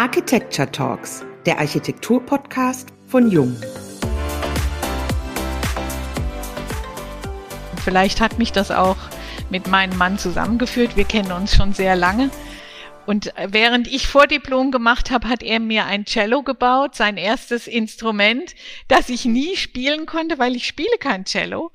Architecture 0.00 0.72
Talks, 0.72 1.26
der 1.44 1.58
Architektur-Podcast 1.58 2.88
von 3.06 3.30
Jung. 3.30 3.54
Vielleicht 7.84 8.18
hat 8.22 8.38
mich 8.38 8.50
das 8.50 8.70
auch 8.70 8.96
mit 9.50 9.66
meinem 9.66 9.98
Mann 9.98 10.16
zusammengeführt. 10.16 10.96
Wir 10.96 11.04
kennen 11.04 11.32
uns 11.32 11.54
schon 11.54 11.74
sehr 11.74 11.96
lange. 11.96 12.30
Und 13.04 13.34
während 13.48 13.88
ich 13.88 14.08
Vordiplom 14.08 14.70
gemacht 14.70 15.10
habe, 15.10 15.28
hat 15.28 15.42
er 15.42 15.60
mir 15.60 15.84
ein 15.84 16.06
Cello 16.06 16.42
gebaut, 16.44 16.94
sein 16.94 17.18
erstes 17.18 17.66
Instrument, 17.66 18.54
das 18.88 19.10
ich 19.10 19.26
nie 19.26 19.54
spielen 19.56 20.06
konnte, 20.06 20.38
weil 20.38 20.56
ich 20.56 20.66
spiele 20.66 20.96
kein 20.98 21.26
Cello. 21.26 21.72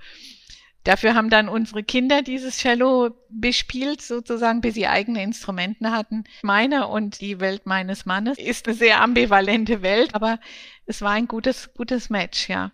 Dafür 0.86 1.15
haben 1.15 1.31
dann 1.31 1.49
unsere 1.49 1.83
Kinder 1.83 2.21
dieses 2.21 2.57
Cello 2.57 3.09
bespielt, 3.29 4.02
sozusagen, 4.02 4.61
bis 4.61 4.75
sie 4.75 4.85
eigene 4.85 5.23
Instrumente 5.23 5.91
hatten. 5.91 6.25
Meine 6.43 6.88
und 6.88 7.21
die 7.21 7.39
Welt 7.39 7.65
meines 7.65 8.05
Mannes 8.05 8.38
ist 8.38 8.67
eine 8.67 8.75
sehr 8.75 9.02
ambivalente 9.02 9.81
Welt, 9.81 10.13
aber 10.13 10.40
es 10.85 11.02
war 11.02 11.12
ein 11.12 11.27
gutes, 11.27 11.73
gutes 11.73 12.12
Match, 12.12 12.49
ja. 12.49 12.71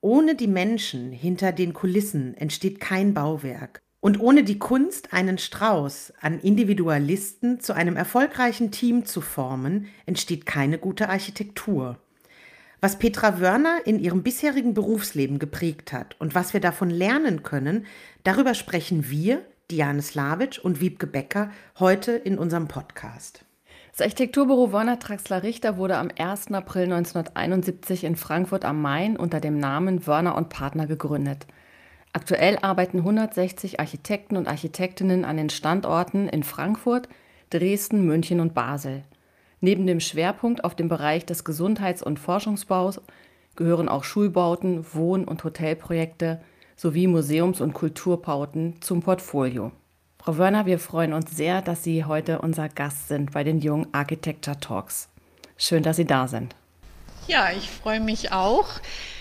Ohne 0.00 0.34
die 0.34 0.48
Menschen 0.48 1.12
hinter 1.12 1.52
den 1.52 1.72
Kulissen 1.72 2.36
entsteht 2.36 2.80
kein 2.80 3.14
Bauwerk. 3.14 3.80
Und 4.00 4.18
ohne 4.20 4.42
die 4.42 4.58
Kunst, 4.58 5.12
einen 5.12 5.38
Strauß 5.38 6.14
an 6.20 6.40
Individualisten 6.40 7.60
zu 7.60 7.74
einem 7.74 7.96
erfolgreichen 7.96 8.72
Team 8.72 9.04
zu 9.04 9.20
formen, 9.20 9.86
entsteht 10.06 10.46
keine 10.46 10.78
gute 10.78 11.08
Architektur. 11.08 12.00
Was 12.80 12.96
Petra 12.96 13.40
Wörner 13.40 13.80
in 13.86 13.98
ihrem 13.98 14.22
bisherigen 14.22 14.72
Berufsleben 14.72 15.40
geprägt 15.40 15.92
hat 15.92 16.14
und 16.20 16.36
was 16.36 16.52
wir 16.52 16.60
davon 16.60 16.90
lernen 16.90 17.42
können, 17.42 17.86
darüber 18.22 18.54
sprechen 18.54 19.10
wir, 19.10 19.42
Diane 19.68 20.00
Slavic 20.00 20.60
und 20.62 20.80
Wiebke 20.80 21.08
Becker, 21.08 21.50
heute 21.80 22.12
in 22.12 22.38
unserem 22.38 22.68
Podcast. 22.68 23.44
Das 23.90 24.02
Architekturbüro 24.02 24.70
Wörner 24.70 25.00
Traxler 25.00 25.42
Richter 25.42 25.76
wurde 25.76 25.96
am 25.96 26.08
1. 26.16 26.52
April 26.52 26.84
1971 26.84 28.04
in 28.04 28.14
Frankfurt 28.14 28.64
am 28.64 28.80
Main 28.80 29.16
unter 29.16 29.40
dem 29.40 29.58
Namen 29.58 30.06
Wörner 30.06 30.36
und 30.36 30.48
Partner 30.48 30.86
gegründet. 30.86 31.48
Aktuell 32.12 32.58
arbeiten 32.62 32.98
160 32.98 33.80
Architekten 33.80 34.36
und 34.36 34.46
Architektinnen 34.46 35.24
an 35.24 35.36
den 35.36 35.50
Standorten 35.50 36.28
in 36.28 36.44
Frankfurt, 36.44 37.08
Dresden, 37.50 38.06
München 38.06 38.38
und 38.38 38.54
Basel. 38.54 39.02
Neben 39.60 39.86
dem 39.86 40.00
Schwerpunkt 40.00 40.64
auf 40.64 40.74
dem 40.74 40.88
Bereich 40.88 41.26
des 41.26 41.44
Gesundheits- 41.44 42.02
und 42.02 42.18
Forschungsbaus 42.18 43.00
gehören 43.56 43.88
auch 43.88 44.04
Schulbauten, 44.04 44.86
Wohn- 44.92 45.24
und 45.24 45.42
Hotelprojekte 45.42 46.40
sowie 46.76 47.08
Museums- 47.08 47.60
und 47.60 47.72
Kulturbauten 47.72 48.80
zum 48.80 49.02
Portfolio. 49.02 49.72
Frau 50.22 50.38
Wörner, 50.38 50.66
wir 50.66 50.78
freuen 50.78 51.12
uns 51.12 51.36
sehr, 51.36 51.60
dass 51.62 51.82
Sie 51.82 52.04
heute 52.04 52.40
unser 52.40 52.68
Gast 52.68 53.08
sind 53.08 53.32
bei 53.32 53.42
den 53.42 53.60
Jungen 53.60 53.88
Architecture 53.92 54.60
Talks. 54.60 55.08
Schön, 55.56 55.82
dass 55.82 55.96
Sie 55.96 56.04
da 56.04 56.28
sind. 56.28 56.54
Ja, 57.26 57.50
ich 57.50 57.68
freue 57.68 58.00
mich 58.00 58.30
auch. 58.30 58.68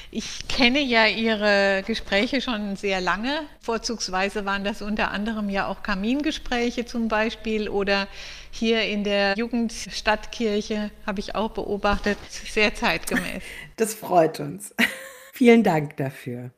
Ich 0.09 0.47
kenne 0.47 0.79
ja 0.79 1.05
Ihre 1.05 1.83
Gespräche 1.85 2.39
schon 2.39 2.77
sehr 2.77 3.01
lange. 3.01 3.41
Vorzugsweise 3.59 4.45
waren 4.45 4.63
das 4.63 4.81
unter 4.81 5.11
anderem 5.11 5.49
ja 5.49 5.67
auch 5.67 5.83
Kamingespräche 5.83 6.85
zum 6.85 7.09
Beispiel 7.09 7.67
oder 7.67 8.07
hier 8.49 8.83
in 8.83 9.03
der 9.03 9.35
Jugendstadtkirche 9.35 10.91
habe 11.05 11.19
ich 11.19 11.35
auch 11.35 11.51
beobachtet. 11.51 12.17
Sehr 12.29 12.73
zeitgemäß. 12.73 13.43
Das 13.75 13.93
freut 13.93 14.39
uns. 14.39 14.73
Vielen 15.33 15.63
Dank 15.63 15.97
dafür. 15.97 16.49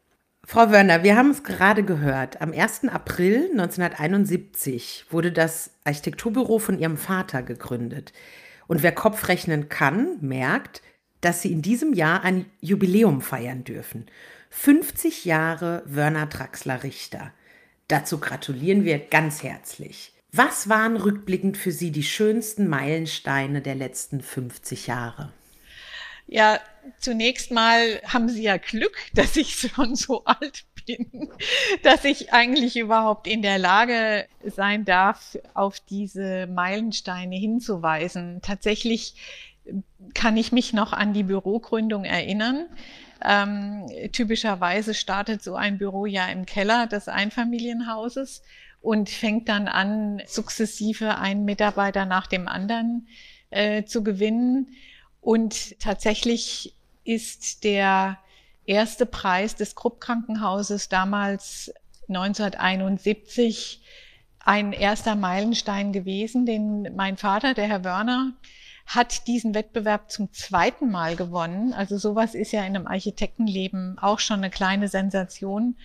Frau 0.45 0.71
Wörner, 0.71 1.03
wir 1.03 1.17
haben 1.17 1.31
es 1.31 1.43
gerade 1.43 1.83
gehört. 1.83 2.41
Am 2.41 2.53
1. 2.53 2.85
April 2.85 3.49
1971 3.51 5.05
wurde 5.09 5.31
das 5.33 5.71
Architekturbüro 5.83 6.59
von 6.59 6.79
Ihrem 6.79 6.97
Vater 6.97 7.43
gegründet. 7.43 8.13
Und 8.67 8.81
wer 8.81 8.93
Kopf 8.93 9.27
rechnen 9.27 9.67
kann, 9.67 10.17
merkt, 10.21 10.81
dass 11.21 11.41
Sie 11.41 11.51
in 11.51 11.61
diesem 11.61 11.93
Jahr 11.93 12.23
ein 12.23 12.45
Jubiläum 12.61 13.21
feiern 13.21 13.63
dürfen. 13.63 14.07
50 14.49 15.25
Jahre 15.25 15.83
Wörner 15.85 16.29
Traxler 16.29 16.83
Richter. 16.83 17.31
Dazu 17.87 18.19
gratulieren 18.19 18.83
wir 18.83 18.99
ganz 18.99 19.43
herzlich. 19.43 20.13
Was 20.31 20.69
waren 20.69 20.95
rückblickend 20.95 21.57
für 21.57 21.71
Sie 21.71 21.91
die 21.91 22.03
schönsten 22.03 22.67
Meilensteine 22.67 23.61
der 23.61 23.75
letzten 23.75 24.21
50 24.21 24.87
Jahre? 24.87 25.31
Ja, 26.27 26.59
zunächst 26.99 27.49
mal 27.49 27.99
haben 28.05 28.29
Sie 28.29 28.43
ja 28.43 28.57
Glück, 28.57 28.95
dass 29.13 29.35
ich 29.35 29.55
schon 29.55 29.95
so 29.95 30.23
alt 30.25 30.65
bin, 30.85 31.29
dass 31.83 32.05
ich 32.05 32.31
eigentlich 32.31 32.77
überhaupt 32.77 33.27
in 33.27 33.41
der 33.41 33.57
Lage 33.57 34.27
sein 34.45 34.85
darf, 34.85 35.37
auf 35.55 35.79
diese 35.79 36.45
Meilensteine 36.45 37.35
hinzuweisen. 37.35 38.41
Tatsächlich 38.43 39.15
kann 40.13 40.37
ich 40.37 40.51
mich 40.51 40.73
noch 40.73 40.93
an 40.93 41.13
die 41.13 41.23
Bürogründung 41.23 42.05
erinnern. 42.05 42.65
Ähm, 43.23 43.85
typischerweise 44.11 44.93
startet 44.93 45.43
so 45.43 45.55
ein 45.55 45.77
Büro 45.77 46.05
ja 46.05 46.27
im 46.27 46.45
Keller 46.45 46.87
des 46.87 47.07
Einfamilienhauses 47.07 48.41
und 48.81 49.09
fängt 49.09 49.49
dann 49.49 49.67
an, 49.67 50.21
sukzessive 50.25 51.17
einen 51.17 51.43
Mitarbeiter 51.43 52.05
nach 52.05 52.27
dem 52.27 52.47
anderen 52.47 53.07
äh, 53.49 53.83
zu 53.83 54.03
gewinnen. 54.03 54.67
Und 55.21 55.79
tatsächlich 55.79 56.73
ist 57.03 57.63
der 57.63 58.17
erste 58.65 59.05
Preis 59.05 59.55
des 59.55 59.75
Krupp-Krankenhauses 59.75 60.89
damals 60.89 61.73
1971 62.07 63.81
ein 64.39 64.71
erster 64.73 65.15
Meilenstein 65.15 65.91
gewesen, 65.91 66.45
den 66.45 66.95
mein 66.95 67.17
Vater, 67.17 67.53
der 67.53 67.67
Herr 67.67 67.83
Wörner, 67.83 68.33
hat 68.89 69.27
diesen 69.27 69.53
Wettbewerb 69.53 70.09
zum 70.09 70.33
zweiten 70.33 70.89
Mal 70.89 71.15
gewonnen. 71.15 71.73
Also 71.73 71.99
sowas 71.99 72.33
ist 72.33 72.51
ja 72.51 72.61
in 72.61 72.75
einem 72.75 72.87
Architektenleben 72.87 73.99
auch 73.99 74.17
schon 74.17 74.37
eine 74.37 74.49
kleine 74.49 74.87
Sensation, 74.87 75.77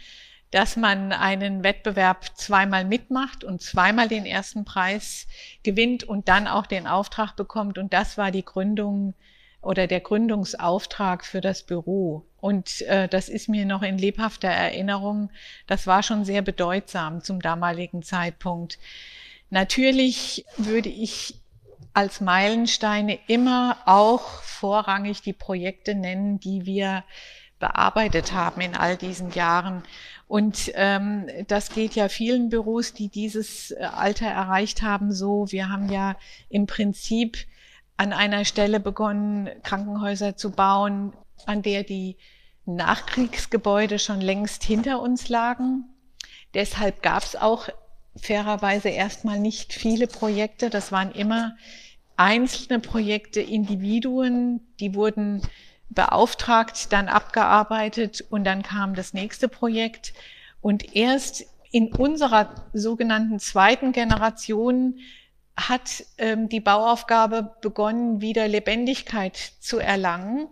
dass 0.51 0.77
man 0.77 1.13
einen 1.13 1.63
Wettbewerb 1.63 2.25
zweimal 2.35 2.87
mitmacht 2.87 3.45
und 3.45 3.61
zweimal 3.61 4.09
den 4.09 4.25
ersten 4.25 4.65
Preis 4.65 5.27
gewinnt 5.63 6.03
und 6.05 6.29
dann 6.29 6.49
auch 6.49 6.65
den 6.65 6.87
Auftrag 6.87 7.37
bekommt. 7.37 7.77
Und 7.77 7.93
das 7.93 8.17
war 8.17 8.31
die 8.31 8.45
Gründung 8.45 9.13
oder 9.61 9.87
der 9.87 10.01
Gründungsauftrag 10.01 11.27
für 11.27 11.43
das 11.43 11.63
Büro. 11.63 12.25
Und 12.41 12.81
äh, 12.83 13.07
das 13.07 13.29
ist 13.29 13.51
mir 13.51 13.67
noch 13.67 13.83
in 13.83 13.99
lebhafter 13.99 14.49
Erinnerung. 14.49 15.31
Das 15.67 15.87
war 15.87 16.03
schon 16.03 16.25
sehr 16.25 16.41
bedeutsam 16.41 17.23
zum 17.23 17.43
damaligen 17.43 18.03
Zeitpunkt. 18.03 18.79
Natürlich 19.51 20.47
würde 20.57 20.89
ich 20.89 21.44
als 21.95 22.21
Meilensteine 22.21 23.19
immer 23.29 23.79
auch 23.87 24.43
vorrangig 24.43 25.23
die 25.23 25.33
Projekte 25.33 25.95
nennen, 25.95 26.41
die 26.41 26.67
wir 26.67 27.05
bearbeitet 27.61 28.33
haben 28.33 28.61
in 28.61 28.75
all 28.75 28.97
diesen 28.97 29.31
Jahren. 29.33 29.85
Und 30.27 30.73
ähm, 30.75 31.29
das 31.47 31.71
geht 31.71 31.95
ja 31.95 32.09
vielen 32.09 32.49
Büros, 32.49 32.93
die 32.93 33.09
dieses 33.09 33.71
äh, 33.71 33.85
Alter 33.85 34.27
erreicht 34.27 34.83
haben, 34.83 35.13
so. 35.13 35.51
Wir 35.51 35.69
haben 35.69 35.89
ja 35.89 36.17
im 36.49 36.67
Prinzip 36.67 37.39
an 37.97 38.13
einer 38.13 38.45
Stelle 38.45 38.81
begonnen, 38.81 39.49
Krankenhäuser 39.63 40.37
zu 40.37 40.51
bauen, 40.51 41.13
an 41.47 41.63
der 41.63 41.85
die 41.85 42.17
Nachkriegsgebäude 42.67 43.99
schon 43.99 44.21
längst 44.21 44.65
hinter 44.65 45.01
uns 45.01 45.29
lagen. 45.29 45.85
Deshalb 46.55 47.03
gab 47.03 47.23
es 47.23 47.37
auch 47.37 47.69
fairerweise 48.17 48.89
erstmal 48.89 49.39
nicht 49.39 49.73
viele 49.73 50.07
Projekte. 50.07 50.71
Das 50.71 50.91
waren 50.91 51.13
immer 51.13 51.57
einzelne 52.17 52.81
Projekte, 52.81 53.41
Individuen, 53.41 54.61
die 54.81 54.95
wurden 54.95 55.43
beauftragt, 55.91 56.93
dann 56.93 57.09
abgearbeitet 57.09 58.25
und 58.31 58.45
dann 58.45 58.63
kam 58.63 58.95
das 58.95 59.13
nächste 59.15 59.49
Projekt. 59.49 60.15
Und 60.61 60.97
erst 60.97 61.47
in 61.71 61.93
unserer 61.93 62.55
sogenannten 62.73 63.39
zweiten 63.39 63.93
Generation 63.93 64.99
hat 65.57 66.05
ähm, 66.19 66.49
die 66.49 66.61
Bauaufgabe 66.61 67.55
begonnen, 67.61 68.21
wieder 68.21 68.49
Lebendigkeit 68.49 69.37
zu 69.61 69.79
erlangen. 69.79 70.49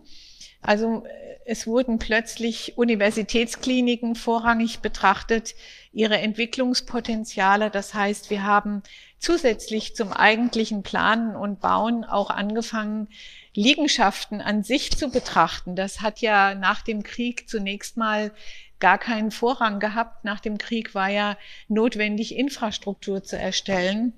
Also 0.62 1.04
es 1.44 1.66
wurden 1.66 1.98
plötzlich 1.98 2.78
Universitätskliniken 2.78 4.14
vorrangig 4.14 4.80
betrachtet, 4.80 5.54
ihre 5.92 6.18
Entwicklungspotenziale. 6.18 7.70
Das 7.70 7.94
heißt, 7.94 8.30
wir 8.30 8.44
haben 8.44 8.82
zusätzlich 9.18 9.94
zum 9.94 10.12
eigentlichen 10.12 10.82
Planen 10.82 11.36
und 11.36 11.60
Bauen 11.60 12.04
auch 12.04 12.30
angefangen, 12.30 13.08
Liegenschaften 13.54 14.40
an 14.40 14.62
sich 14.62 14.96
zu 14.96 15.10
betrachten. 15.10 15.76
Das 15.76 16.00
hat 16.00 16.20
ja 16.20 16.54
nach 16.54 16.82
dem 16.82 17.02
Krieg 17.02 17.48
zunächst 17.48 17.96
mal 17.96 18.32
gar 18.78 18.98
keinen 18.98 19.30
Vorrang 19.30 19.78
gehabt. 19.78 20.24
Nach 20.24 20.40
dem 20.40 20.58
Krieg 20.58 20.94
war 20.94 21.08
ja 21.08 21.36
notwendig, 21.68 22.36
Infrastruktur 22.36 23.22
zu 23.22 23.38
erstellen. 23.38 24.12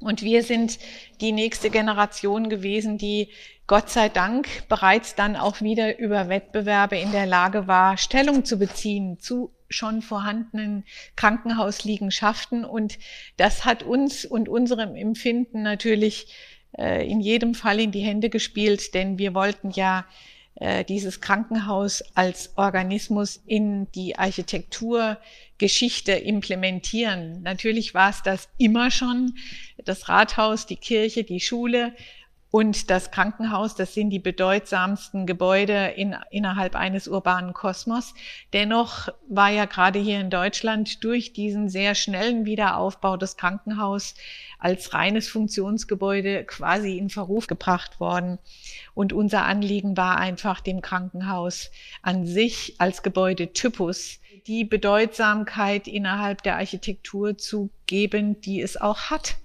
Und 0.00 0.22
wir 0.22 0.42
sind 0.42 0.78
die 1.20 1.32
nächste 1.32 1.70
Generation 1.70 2.48
gewesen, 2.48 2.98
die 2.98 3.28
Gott 3.66 3.90
sei 3.90 4.08
Dank 4.08 4.48
bereits 4.68 5.14
dann 5.14 5.36
auch 5.36 5.60
wieder 5.60 5.98
über 5.98 6.28
Wettbewerbe 6.28 6.98
in 6.98 7.12
der 7.12 7.26
Lage 7.26 7.68
war, 7.68 7.96
Stellung 7.98 8.44
zu 8.44 8.58
beziehen 8.58 9.20
zu 9.20 9.52
schon 9.68 10.02
vorhandenen 10.02 10.84
Krankenhausliegenschaften. 11.14 12.64
Und 12.64 12.98
das 13.36 13.64
hat 13.64 13.82
uns 13.84 14.24
und 14.24 14.48
unserem 14.48 14.96
Empfinden 14.96 15.62
natürlich 15.62 16.34
äh, 16.76 17.08
in 17.08 17.20
jedem 17.20 17.54
Fall 17.54 17.78
in 17.78 17.92
die 17.92 18.00
Hände 18.00 18.30
gespielt, 18.30 18.94
denn 18.94 19.18
wir 19.18 19.34
wollten 19.34 19.70
ja 19.70 20.04
äh, 20.56 20.84
dieses 20.84 21.20
Krankenhaus 21.20 22.02
als 22.14 22.56
Organismus 22.56 23.40
in 23.46 23.90
die 23.92 24.16
Architekturgeschichte 25.60 26.12
implementieren. 26.12 27.42
Natürlich 27.42 27.92
war 27.92 28.10
es 28.10 28.22
das 28.22 28.48
immer 28.56 28.90
schon, 28.90 29.34
das 29.84 30.08
Rathaus, 30.08 30.66
die 30.66 30.76
Kirche, 30.76 31.24
die 31.24 31.40
Schule, 31.40 31.94
und 32.50 32.90
das 32.90 33.12
Krankenhaus, 33.12 33.76
das 33.76 33.94
sind 33.94 34.10
die 34.10 34.18
bedeutsamsten 34.18 35.24
Gebäude 35.24 35.92
in, 35.96 36.16
innerhalb 36.30 36.74
eines 36.74 37.06
urbanen 37.06 37.52
Kosmos. 37.52 38.12
Dennoch 38.52 39.08
war 39.28 39.50
ja 39.50 39.66
gerade 39.66 40.00
hier 40.00 40.20
in 40.20 40.30
Deutschland 40.30 41.04
durch 41.04 41.32
diesen 41.32 41.68
sehr 41.68 41.94
schnellen 41.94 42.46
Wiederaufbau 42.46 43.16
des 43.16 43.36
Krankenhaus 43.36 44.14
als 44.58 44.92
reines 44.92 45.28
Funktionsgebäude 45.28 46.44
quasi 46.44 46.98
in 46.98 47.08
Verruf 47.08 47.46
gebracht 47.46 48.00
worden. 48.00 48.38
Und 48.94 49.12
unser 49.12 49.44
Anliegen 49.44 49.96
war 49.96 50.18
einfach 50.18 50.60
dem 50.60 50.82
Krankenhaus 50.82 51.70
an 52.02 52.26
sich 52.26 52.74
als 52.78 53.04
Gebäudetypus 53.04 54.18
die 54.46 54.64
Bedeutsamkeit 54.64 55.86
innerhalb 55.86 56.42
der 56.42 56.56
Architektur 56.56 57.38
zu 57.38 57.70
geben, 57.86 58.40
die 58.40 58.60
es 58.60 58.76
auch 58.76 59.10
hat. 59.10 59.36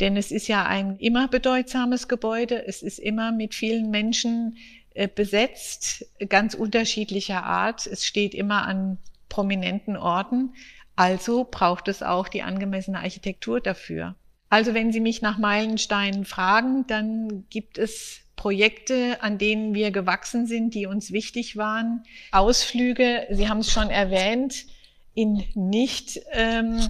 Denn 0.00 0.16
es 0.16 0.32
ist 0.32 0.48
ja 0.48 0.64
ein 0.64 0.96
immer 0.98 1.28
bedeutsames 1.28 2.08
Gebäude. 2.08 2.66
Es 2.66 2.82
ist 2.82 2.98
immer 2.98 3.32
mit 3.32 3.54
vielen 3.54 3.90
Menschen 3.90 4.56
äh, 4.94 5.08
besetzt, 5.08 6.06
ganz 6.28 6.54
unterschiedlicher 6.54 7.44
Art. 7.44 7.86
Es 7.86 8.04
steht 8.04 8.34
immer 8.34 8.66
an 8.66 8.98
prominenten 9.28 9.96
Orten. 9.96 10.54
Also 10.96 11.46
braucht 11.48 11.88
es 11.88 12.02
auch 12.02 12.28
die 12.28 12.42
angemessene 12.42 12.98
Architektur 12.98 13.60
dafür. 13.60 14.16
Also 14.48 14.74
wenn 14.74 14.92
Sie 14.92 15.00
mich 15.00 15.22
nach 15.22 15.38
Meilensteinen 15.38 16.24
fragen, 16.24 16.86
dann 16.88 17.44
gibt 17.50 17.78
es 17.78 18.20
Projekte, 18.34 19.22
an 19.22 19.38
denen 19.38 19.74
wir 19.74 19.90
gewachsen 19.92 20.46
sind, 20.46 20.74
die 20.74 20.86
uns 20.86 21.12
wichtig 21.12 21.56
waren. 21.56 22.02
Ausflüge, 22.32 23.26
Sie 23.30 23.48
haben 23.48 23.60
es 23.60 23.70
schon 23.70 23.90
erwähnt, 23.90 24.66
in 25.14 25.44
nicht 25.54 26.20
ähm, 26.32 26.80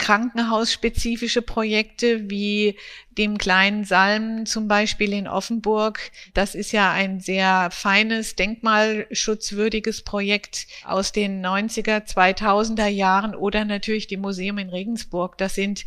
krankenhausspezifische 0.00 1.42
Projekte 1.42 2.30
wie 2.30 2.76
dem 3.18 3.36
kleinen 3.36 3.84
Salm 3.84 4.46
zum 4.46 4.66
Beispiel 4.66 5.12
in 5.12 5.28
Offenburg. 5.28 6.10
Das 6.32 6.54
ist 6.54 6.72
ja 6.72 6.90
ein 6.90 7.20
sehr 7.20 7.68
feines, 7.70 8.34
denkmalschutzwürdiges 8.34 10.02
Projekt 10.02 10.66
aus 10.84 11.12
den 11.12 11.44
90er, 11.44 12.06
2000er 12.06 12.86
Jahren 12.86 13.34
oder 13.34 13.66
natürlich 13.66 14.06
dem 14.06 14.22
Museum 14.22 14.56
in 14.56 14.70
Regensburg. 14.70 15.36
Das 15.36 15.54
sind 15.54 15.84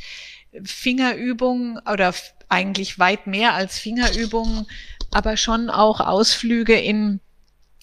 Fingerübungen 0.64 1.80
oder 1.92 2.14
eigentlich 2.50 3.00
weit 3.00 3.26
mehr 3.26 3.56
als 3.56 3.80
Fingerübungen, 3.80 4.68
aber 5.12 5.38
schon 5.38 5.72
auch 5.72 6.00
Ausflüge 6.00 6.80
in 6.80 7.20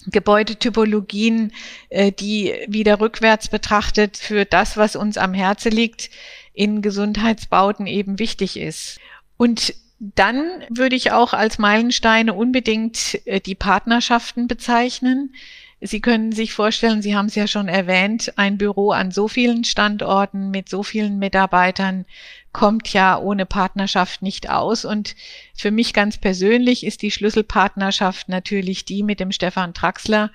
Gebäudetypologien, 0.07 1.53
äh, 1.89 2.13
die 2.13 2.55
wieder 2.69 3.01
rückwärts 3.01 3.49
betrachtet 3.49 4.17
für 4.17 4.45
das, 4.45 4.77
was 4.77 4.97
uns 4.97 5.19
am 5.19 5.35
Herzen 5.35 5.73
liegt, 5.73 6.11
in 6.53 6.83
Gesundheitsbauten 6.83 7.87
eben 7.87 8.19
wichtig 8.19 8.57
ist. 8.57 8.99
Und 9.37 9.75
dann 10.01 10.65
würde 10.71 10.97
ich 10.97 11.13
auch 11.13 11.35
als 11.35 11.59
Meilensteine 11.59 12.33
unbedingt 12.33 13.21
äh, 13.27 13.41
die 13.41 13.55
Partnerschaften 13.55 14.49
bezeichnen. 14.49 15.35
Sie 15.83 16.01
können 16.01 16.33
sich 16.33 16.53
vorstellen, 16.53 17.01
Sie 17.01 17.17
haben 17.17 17.27
es 17.27 17.35
ja 17.35 17.47
schon 17.47 17.69
erwähnt, 17.69 18.33
ein 18.37 18.59
Büro 18.59 18.91
an 18.91 19.11
so 19.11 19.29
vielen 19.29 19.65
Standorten 19.65 20.51
mit 20.51 20.69
so 20.69 20.83
vielen 20.83 21.19
Mitarbeitern 21.19 22.05
kommt 22.53 22.93
ja 22.93 23.19
ohne 23.19 23.47
Partnerschaft 23.47 24.23
nicht 24.23 24.51
aus. 24.51 24.85
Und 24.85 25.15
für 25.55 25.71
mich 25.71 25.93
ganz 25.93 26.19
persönlich 26.19 26.85
ist 26.85 27.03
die 27.03 27.11
Schlüsselpartnerschaft 27.11 28.29
natürlich 28.29 28.85
die 28.85 29.03
mit 29.03 29.21
dem 29.21 29.33
Stefan 29.33 29.75
Traxler 29.75 30.31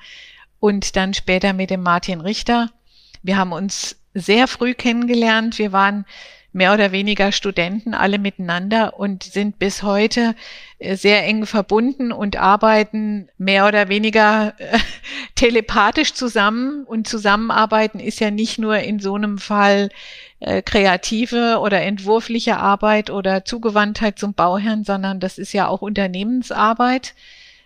und 0.60 0.96
dann 0.96 1.14
später 1.14 1.54
mit 1.54 1.70
dem 1.70 1.84
Martin 1.84 2.22
Richter. 2.22 2.72
Wir 3.22 3.38
haben 3.38 3.52
uns 3.52 3.98
sehr 4.14 4.48
früh 4.48 4.74
kennengelernt. 4.74 5.60
Wir 5.60 5.72
waren 5.72 6.06
mehr 6.56 6.74
oder 6.74 6.94
weniger 6.94 7.34
Studenten 7.34 7.94
alle 7.94 8.18
miteinander 8.18 8.98
und 8.98 9.24
sind 9.24 9.60
bis 9.60 9.84
heute 9.84 10.36
äh, 10.80 10.96
sehr 10.96 11.26
eng 11.26 11.46
verbunden 11.46 12.14
und 12.14 12.38
arbeiten 12.38 13.28
mehr 13.38 13.68
oder 13.68 13.90
weniger 13.90 14.54
äh, 14.58 14.80
telepathisch 15.36 16.14
zusammen. 16.14 16.86
Und 16.86 17.10
zusammenarbeiten 17.10 18.00
ist 18.00 18.22
ja 18.22 18.32
nicht 18.32 18.58
nur 18.58 18.78
in 18.78 19.00
so 19.00 19.16
einem 19.16 19.38
Fall 19.38 19.90
äh, 20.40 20.62
kreative 20.62 21.60
oder 21.60 21.82
entwurfliche 21.82 22.56
Arbeit 22.56 23.10
oder 23.10 23.44
Zugewandtheit 23.44 24.18
zum 24.18 24.34
Bauherrn, 24.34 24.86
sondern 24.86 25.20
das 25.20 25.38
ist 25.38 25.52
ja 25.52 25.68
auch 25.68 25.82
Unternehmensarbeit. 25.82 27.16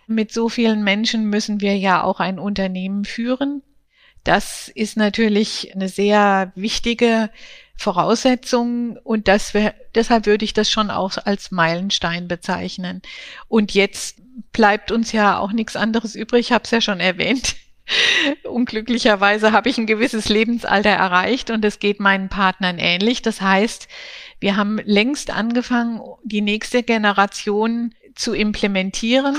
Mit 0.08 0.32
so 0.32 0.48
vielen 0.48 0.82
Menschen 0.82 1.30
müssen 1.30 1.60
wir 1.60 1.78
ja 1.78 2.02
auch 2.02 2.18
ein 2.18 2.40
Unternehmen 2.40 3.04
führen. 3.04 3.62
Das 4.24 4.68
ist 4.68 4.96
natürlich 4.96 5.72
eine 5.76 5.88
sehr 5.88 6.50
wichtige 6.56 7.30
Voraussetzung 7.80 8.98
und 8.98 9.26
das 9.26 9.54
wär, 9.54 9.74
deshalb 9.94 10.26
würde 10.26 10.44
ich 10.44 10.52
das 10.52 10.70
schon 10.70 10.90
auch 10.90 11.16
als 11.24 11.50
Meilenstein 11.50 12.28
bezeichnen. 12.28 13.00
Und 13.48 13.72
jetzt 13.72 14.18
bleibt 14.52 14.92
uns 14.92 15.12
ja 15.12 15.38
auch 15.38 15.52
nichts 15.52 15.76
anderes 15.76 16.14
übrig, 16.14 16.48
ich 16.48 16.52
habe 16.52 16.64
es 16.64 16.70
ja 16.72 16.82
schon 16.82 17.00
erwähnt. 17.00 17.56
Unglücklicherweise 18.44 19.52
habe 19.52 19.70
ich 19.70 19.78
ein 19.78 19.86
gewisses 19.86 20.28
Lebensalter 20.28 20.90
erreicht 20.90 21.48
und 21.50 21.64
es 21.64 21.78
geht 21.78 22.00
meinen 22.00 22.28
Partnern 22.28 22.78
ähnlich. 22.78 23.22
Das 23.22 23.40
heißt, 23.40 23.88
wir 24.40 24.56
haben 24.56 24.78
längst 24.84 25.30
angefangen, 25.30 26.02
die 26.22 26.42
nächste 26.42 26.82
Generation 26.82 27.94
zu 28.14 28.34
implementieren 28.34 29.36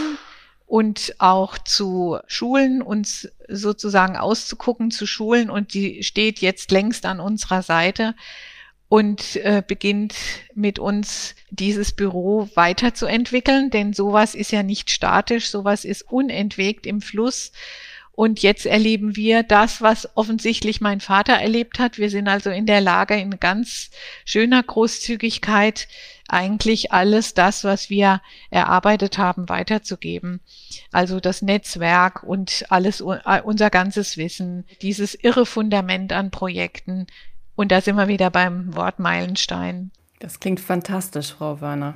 und 0.71 1.15
auch 1.17 1.57
zu 1.57 2.19
schulen, 2.27 2.81
uns 2.81 3.27
sozusagen 3.49 4.15
auszugucken, 4.15 4.89
zu 4.89 5.05
schulen. 5.05 5.49
Und 5.49 5.73
die 5.73 6.01
steht 6.01 6.39
jetzt 6.39 6.71
längst 6.71 7.05
an 7.05 7.19
unserer 7.19 7.61
Seite 7.61 8.15
und 8.87 9.35
äh, 9.35 9.61
beginnt 9.67 10.15
mit 10.55 10.79
uns 10.79 11.35
dieses 11.49 11.91
Büro 11.91 12.47
weiterzuentwickeln, 12.55 13.69
denn 13.69 13.91
sowas 13.91 14.33
ist 14.33 14.53
ja 14.53 14.63
nicht 14.63 14.91
statisch, 14.91 15.49
sowas 15.49 15.83
ist 15.83 16.09
unentwegt 16.09 16.85
im 16.85 17.01
Fluss. 17.01 17.51
Und 18.13 18.41
jetzt 18.41 18.65
erleben 18.65 19.17
wir 19.17 19.43
das, 19.43 19.81
was 19.81 20.15
offensichtlich 20.15 20.79
mein 20.79 21.01
Vater 21.01 21.33
erlebt 21.33 21.79
hat. 21.79 21.97
Wir 21.97 22.09
sind 22.09 22.29
also 22.29 22.49
in 22.49 22.65
der 22.65 22.79
Lage, 22.79 23.15
in 23.15 23.41
ganz 23.41 23.89
schöner 24.23 24.63
Großzügigkeit 24.63 25.89
eigentlich 26.31 26.91
alles 26.91 27.33
das, 27.33 27.63
was 27.63 27.89
wir 27.89 28.21
erarbeitet 28.49 29.17
haben, 29.17 29.49
weiterzugeben. 29.49 30.39
Also 30.91 31.19
das 31.19 31.41
Netzwerk 31.41 32.23
und 32.23 32.65
alles, 32.69 33.01
unser 33.01 33.69
ganzes 33.69 34.17
Wissen, 34.17 34.65
dieses 34.81 35.15
irre 35.15 35.45
Fundament 35.45 36.13
an 36.13 36.31
Projekten. 36.31 37.07
Und 37.55 37.71
da 37.71 37.81
sind 37.81 37.95
wir 37.95 38.07
wieder 38.07 38.29
beim 38.29 38.75
Wort 38.75 38.99
Meilenstein. 38.99 39.91
Das 40.19 40.39
klingt 40.39 40.59
fantastisch, 40.59 41.33
Frau 41.33 41.61
Werner. 41.61 41.95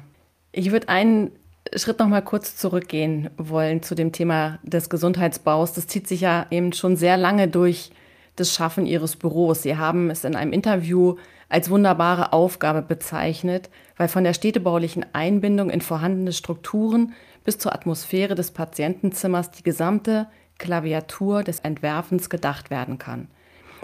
Ich 0.51 0.71
würde 0.71 0.89
einen 0.89 1.31
Schritt 1.75 1.99
noch 1.99 2.07
mal 2.07 2.21
kurz 2.21 2.57
zurückgehen 2.57 3.29
wollen 3.37 3.81
zu 3.81 3.95
dem 3.95 4.11
Thema 4.11 4.59
des 4.63 4.89
Gesundheitsbaus. 4.89 5.73
Das 5.73 5.87
zieht 5.87 6.07
sich 6.07 6.21
ja 6.21 6.45
eben 6.51 6.73
schon 6.73 6.95
sehr 6.95 7.17
lange 7.17 7.47
durch 7.47 7.91
das 8.35 8.53
Schaffen 8.53 8.85
Ihres 8.85 9.15
Büros. 9.15 9.63
Sie 9.63 9.77
haben 9.77 10.09
es 10.09 10.23
in 10.23 10.35
einem 10.35 10.53
Interview 10.53 11.15
als 11.49 11.69
wunderbare 11.69 12.33
Aufgabe 12.33 12.81
bezeichnet, 12.81 13.69
weil 13.97 14.07
von 14.07 14.23
der 14.23 14.33
städtebaulichen 14.33 15.05
Einbindung 15.13 15.69
in 15.69 15.81
vorhandene 15.81 16.33
Strukturen 16.33 17.13
bis 17.43 17.57
zur 17.57 17.73
Atmosphäre 17.73 18.35
des 18.35 18.51
Patientenzimmers 18.51 19.51
die 19.51 19.63
gesamte 19.63 20.27
Klaviatur 20.57 21.43
des 21.43 21.59
Entwerfens 21.59 22.29
gedacht 22.29 22.69
werden 22.69 22.97
kann. 22.97 23.27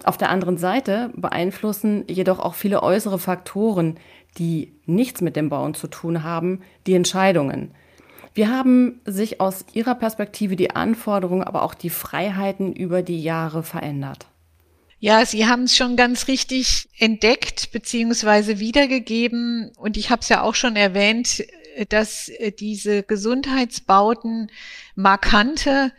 Auf 0.04 0.18
der 0.18 0.30
anderen 0.30 0.58
Seite 0.58 1.12
beeinflussen 1.16 2.06
jedoch 2.08 2.40
auch 2.40 2.56
viele 2.56 2.82
äußere 2.82 3.20
Faktoren, 3.20 3.98
die 4.38 4.74
nichts 4.86 5.22
mit 5.22 5.36
dem 5.36 5.50
Bauen 5.50 5.74
zu 5.74 5.88
tun 5.88 6.24
haben, 6.24 6.62
die 6.88 6.96
Entscheidungen. 6.96 7.72
Wie 8.34 8.48
haben 8.48 9.02
sich 9.06 9.42
aus 9.42 9.66
Ihrer 9.74 9.96
Perspektive 9.96 10.56
die 10.56 10.72
Anforderungen, 10.72 11.44
aber 11.44 11.64
auch 11.64 11.74
die 11.74 11.90
Freiheiten 11.90 12.74
über 12.74 13.02
die 13.02 13.22
Jahre 13.22 13.62
verändert? 13.62 14.31
Ja, 15.04 15.26
Sie 15.26 15.48
haben 15.48 15.64
es 15.64 15.76
schon 15.76 15.96
ganz 15.96 16.28
richtig 16.28 16.88
entdeckt 17.00 17.72
beziehungsweise 17.72 18.60
wiedergegeben. 18.60 19.72
Und 19.76 19.98
ich 19.98 20.12
habe 20.12 20.22
es 20.22 20.30
ja 20.30 20.44
auch 20.44 20.54
schon 20.54 20.76
erwähnt, 20.76 21.44
dass 21.90 22.32
diese 22.60 23.02
Gesundheitsbauten 23.02 24.52
markante 24.94 25.92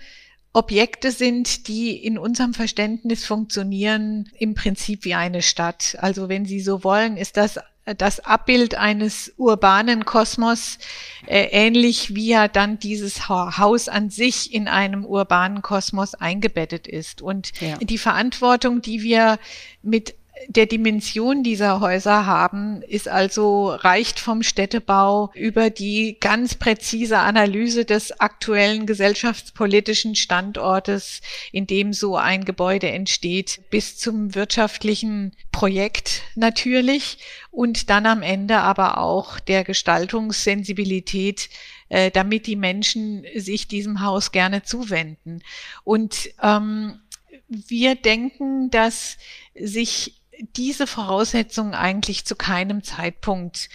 Objekte 0.53 1.11
sind, 1.11 1.67
die 1.67 1.97
in 1.97 2.17
unserem 2.17 2.55
Verständnis 2.55 3.25
funktionieren, 3.25 4.31
im 4.39 4.55
Prinzip 4.55 5.05
wie 5.05 5.15
eine 5.15 5.43
Stadt. 5.43 5.97
Also 5.99 6.29
wenn 6.29 6.47
Sie 6.47 6.61
so 6.61 6.85
wollen, 6.85 7.17
ist 7.17 7.37
das 7.37 7.59
das 7.85 8.21
Abbild 8.21 8.77
eines 8.77 9.33
urbanen 9.37 10.05
Kosmos, 10.05 10.79
äh, 11.27 11.49
ähnlich 11.51 12.15
wie 12.15 12.29
ja 12.29 12.47
dann 12.47 12.79
dieses 12.79 13.29
Haus 13.29 13.89
an 13.89 14.09
sich 14.09 14.55
in 14.55 14.69
einem 14.69 15.05
urbanen 15.05 15.63
Kosmos 15.63 16.15
eingebettet 16.15 16.87
ist. 16.87 17.23
Und 17.23 17.53
ja. 17.61 17.77
die 17.79 17.99
Verantwortung, 17.99 18.83
die 18.83 19.03
wir 19.03 19.39
mit 19.83 20.15
der 20.49 20.67
Dimension 20.67 21.43
dieser 21.43 21.81
Häuser 21.81 22.27
haben, 22.27 22.83
ist 22.83 23.09
also 23.09 23.69
reicht 23.69 24.21
vom 24.21 24.43
Städtebau 24.43 25.31
über 25.35 25.71
die 25.71 26.17
ganz 26.21 26.55
präzise 26.55 27.19
Analyse 27.19 27.85
des 27.85 28.19
aktuellen 28.21 28.87
gesellschaftspolitischen 28.87 30.15
Standortes, 30.15 31.21
in 31.53 31.67
dem 31.67 31.93
so 31.93 32.17
ein 32.17 32.45
Gebäude 32.45 32.89
entsteht, 32.89 33.61
bis 33.71 33.99
zum 33.99 34.35
wirtschaftlichen 34.35 35.33
Projekt 35.51 36.23
natürlich 36.35 37.19
und 37.51 37.91
dann 37.91 38.07
am 38.07 38.23
Ende 38.23 38.59
aber 38.59 38.99
auch 38.99 39.39
der 39.41 39.65
Gestaltungssensibilität 39.65 41.49
äh, 41.89 42.11
damit 42.11 42.47
die 42.47 42.57
Menschen 42.57 43.27
sich 43.37 43.69
diesem 43.69 44.01
Haus 44.01 44.33
gerne 44.33 44.63
zuwenden. 44.63 45.43
Und 45.85 46.31
ähm, 46.43 47.01
wir 47.49 47.97
denken, 47.97 48.71
dass 48.71 49.19
sich 49.55 50.22
diese 50.57 50.87
Voraussetzungen 50.87 51.75
eigentlich 51.75 52.25
zu 52.25 52.35
keinem 52.37 52.83
Zeitpunkt 52.83 53.69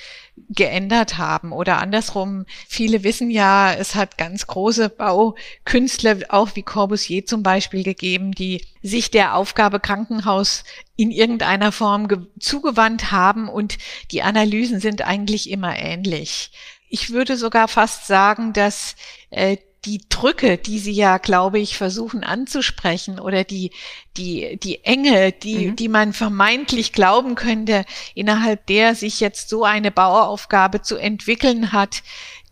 geändert 0.50 1.18
haben. 1.18 1.52
Oder 1.52 1.80
andersrum, 1.80 2.46
viele 2.68 3.04
wissen 3.04 3.30
ja, 3.30 3.74
es 3.74 3.96
hat 3.96 4.18
ganz 4.18 4.48
große 4.48 4.90
Baukünstler, 4.90 6.18
auch 6.30 6.56
wie 6.56 6.64
Corbusier 6.64 7.26
zum 7.26 7.44
Beispiel, 7.44 7.84
gegeben, 7.84 8.32
die 8.32 8.66
sich 8.82 9.12
der 9.12 9.36
Aufgabe 9.36 9.80
Krankenhaus 9.80 10.64
in 10.96 11.12
irgendeiner 11.12 11.72
Form 11.72 12.08
zugewandt 12.40 13.12
haben 13.12 13.50
und 13.50 13.78
die 14.12 14.24
Analysen 14.24 14.80
sind 14.80 15.04
eigentlich 15.04 15.50
immer 15.50 15.78
ähnlich. 15.78 16.52
Ich 16.90 17.12
würde 17.12 17.38
sogar 17.38 17.68
fast 17.68 18.08
sagen, 18.08 18.54
dass 18.54 18.96
äh, 19.30 19.58
die 19.86 20.02
Drücke, 20.10 20.58
die 20.58 20.80
Sie 20.80 20.92
ja, 20.92 21.18
glaube 21.18 21.60
ich, 21.60 21.78
versuchen 21.78 22.24
anzusprechen 22.24 23.20
oder 23.20 23.44
die, 23.44 23.72
die, 24.18 24.58
die 24.62 24.84
Enge, 24.84 25.32
die, 25.32 25.68
mhm. 25.68 25.76
die 25.76 25.88
man 25.88 26.14
vermeintlich 26.14 26.94
glauben 26.94 27.36
könnte, 27.36 27.86
innerhalb 28.16 28.66
der 28.68 28.96
sich 28.96 29.20
jetzt 29.20 29.50
so 29.50 29.64
eine 29.64 29.92
Bauaufgabe 29.92 30.82
zu 30.82 30.98
entwickeln 30.98 31.72
hat, 31.72 32.04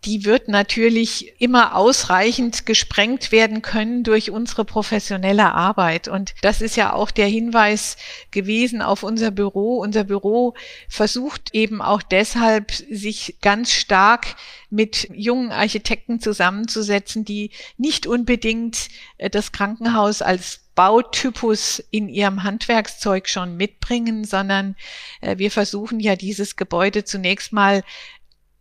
die 0.04 0.24
wird 0.24 0.48
natürlich 0.48 1.40
immer 1.40 1.74
ausreichend 1.74 2.66
gesprengt 2.66 3.32
werden 3.32 3.62
können 3.62 4.04
durch 4.04 4.30
unsere 4.30 4.64
professionelle 4.64 5.52
Arbeit. 5.52 6.06
Und 6.06 6.34
das 6.42 6.60
ist 6.60 6.76
ja 6.76 6.92
auch 6.92 7.10
der 7.10 7.26
Hinweis 7.26 7.96
gewesen 8.30 8.82
auf 8.82 9.02
unser 9.02 9.30
Büro. 9.30 9.78
Unser 9.78 10.04
Büro 10.04 10.54
versucht 10.88 11.54
eben 11.54 11.82
auch 11.82 12.02
deshalb, 12.02 12.70
sich 12.72 13.36
ganz 13.40 13.72
stark 13.72 14.36
mit 14.70 15.08
jungen 15.12 15.50
Architekten 15.50 16.20
zusammenzusetzen, 16.20 17.24
die 17.24 17.50
nicht 17.76 18.06
unbedingt 18.06 18.88
äh, 19.18 19.30
das 19.30 19.52
Krankenhaus 19.52 20.22
als 20.22 20.60
Bautypus 20.76 21.82
in 21.90 22.08
ihrem 22.08 22.42
Handwerkszeug 22.42 23.28
schon 23.28 23.56
mitbringen, 23.56 24.24
sondern 24.24 24.76
äh, 25.22 25.38
wir 25.38 25.50
versuchen 25.50 25.98
ja 25.98 26.16
dieses 26.16 26.54
Gebäude 26.56 27.04
zunächst 27.04 27.52
mal 27.52 27.82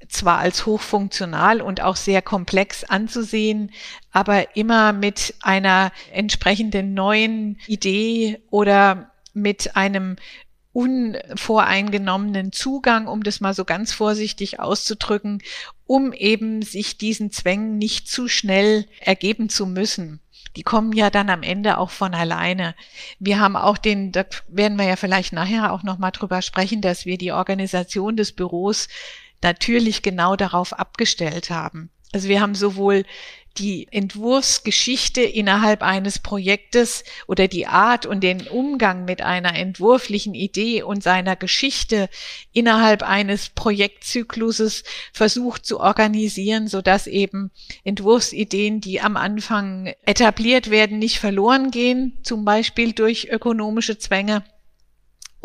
zwar 0.07 0.39
als 0.39 0.65
hochfunktional 0.65 1.61
und 1.61 1.81
auch 1.81 1.95
sehr 1.95 2.21
komplex 2.21 2.83
anzusehen, 2.83 3.71
aber 4.11 4.55
immer 4.55 4.93
mit 4.93 5.35
einer 5.41 5.91
entsprechenden 6.11 6.93
neuen 6.93 7.59
Idee 7.67 8.41
oder 8.49 9.11
mit 9.33 9.75
einem 9.75 10.15
unvoreingenommenen 10.75 12.51
Zugang, 12.51 13.07
um 13.07 13.23
das 13.23 13.39
mal 13.39 13.53
so 13.53 13.63
ganz 13.63 13.93
vorsichtig 13.93 14.59
auszudrücken, 14.59 15.41
um 15.87 16.11
eben 16.11 16.61
sich 16.63 16.97
diesen 16.97 17.31
Zwängen 17.31 17.77
nicht 17.77 18.09
zu 18.09 18.27
schnell 18.27 18.85
ergeben 18.99 19.47
zu 19.47 19.65
müssen. 19.67 20.19
Die 20.55 20.63
kommen 20.63 20.93
ja 20.93 21.09
dann 21.09 21.29
am 21.29 21.43
Ende 21.43 21.77
auch 21.77 21.89
von 21.89 22.13
alleine. 22.13 22.75
Wir 23.19 23.39
haben 23.39 23.55
auch 23.55 23.77
den, 23.77 24.11
da 24.11 24.25
werden 24.47 24.77
wir 24.77 24.85
ja 24.85 24.95
vielleicht 24.95 25.33
nachher 25.33 25.71
auch 25.71 25.83
nochmal 25.83 26.11
drüber 26.11 26.41
sprechen, 26.41 26.81
dass 26.81 27.05
wir 27.05 27.17
die 27.17 27.31
Organisation 27.31 28.17
des 28.17 28.31
Büros 28.31 28.87
natürlich 29.45 30.01
genau 30.01 30.35
darauf 30.35 30.73
abgestellt 30.73 31.49
haben. 31.49 31.89
Also 32.11 32.27
wir 32.27 32.41
haben 32.41 32.55
sowohl 32.55 33.05
die 33.57 33.87
Entwurfsgeschichte 33.91 35.21
innerhalb 35.21 35.81
eines 35.81 36.19
Projektes 36.19 37.03
oder 37.27 37.47
die 37.47 37.67
Art 37.67 38.05
und 38.05 38.21
den 38.21 38.47
Umgang 38.47 39.05
mit 39.05 39.21
einer 39.21 39.55
entwurflichen 39.55 40.33
Idee 40.33 40.83
und 40.83 41.03
seiner 41.03 41.35
Geschichte 41.35 42.09
innerhalb 42.51 43.03
eines 43.03 43.49
Projektzykluses 43.49 44.83
versucht 45.13 45.65
zu 45.65 45.79
organisieren, 45.79 46.67
so 46.67 46.81
dass 46.81 47.07
eben 47.07 47.51
Entwurfsideen, 47.83 48.81
die 48.81 48.99
am 48.99 49.15
Anfang 49.15 49.93
etabliert 50.05 50.69
werden, 50.69 50.99
nicht 50.99 51.19
verloren 51.19 51.71
gehen, 51.71 52.17
zum 52.23 52.43
Beispiel 52.43 52.91
durch 52.91 53.29
ökonomische 53.31 53.97
Zwänge 53.97 54.43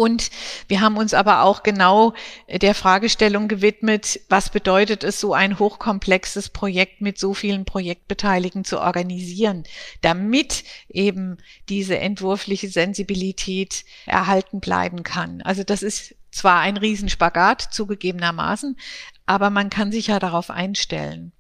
und 0.01 0.31
wir 0.67 0.81
haben 0.81 0.97
uns 0.97 1.13
aber 1.13 1.43
auch 1.43 1.63
genau 1.63 2.15
der 2.49 2.75
Fragestellung 2.75 3.49
gewidmet, 3.49 4.19
was 4.31 4.49
bedeutet 4.49 5.05
es, 5.05 5.21
so 5.21 5.35
ein 5.35 5.59
hochkomplexes 5.59 6.49
Projekt 6.49 7.03
mit 7.03 7.19
so 7.19 7.35
vielen 7.35 7.67
Projektbeteiligten 7.67 8.65
zu 8.65 8.81
organisieren, 8.81 9.65
damit 10.01 10.65
eben 10.89 11.37
diese 11.69 11.99
entwurfliche 11.99 12.71
Sensibilität 12.71 13.85
erhalten 14.07 14.61
bleiben 14.61 15.03
kann. 15.03 15.43
Also 15.43 15.65
das 15.65 15.83
ist 15.83 16.15
zwar 16.31 16.61
ein 16.61 16.79
Riesenspagat 16.79 17.61
zugegebenermaßen, 17.61 18.79
aber 19.27 19.51
man 19.51 19.69
kann 19.69 19.93
sich 19.93 20.07
ja 20.07 20.19
darauf 20.19 20.49
einstellen. 20.49 21.33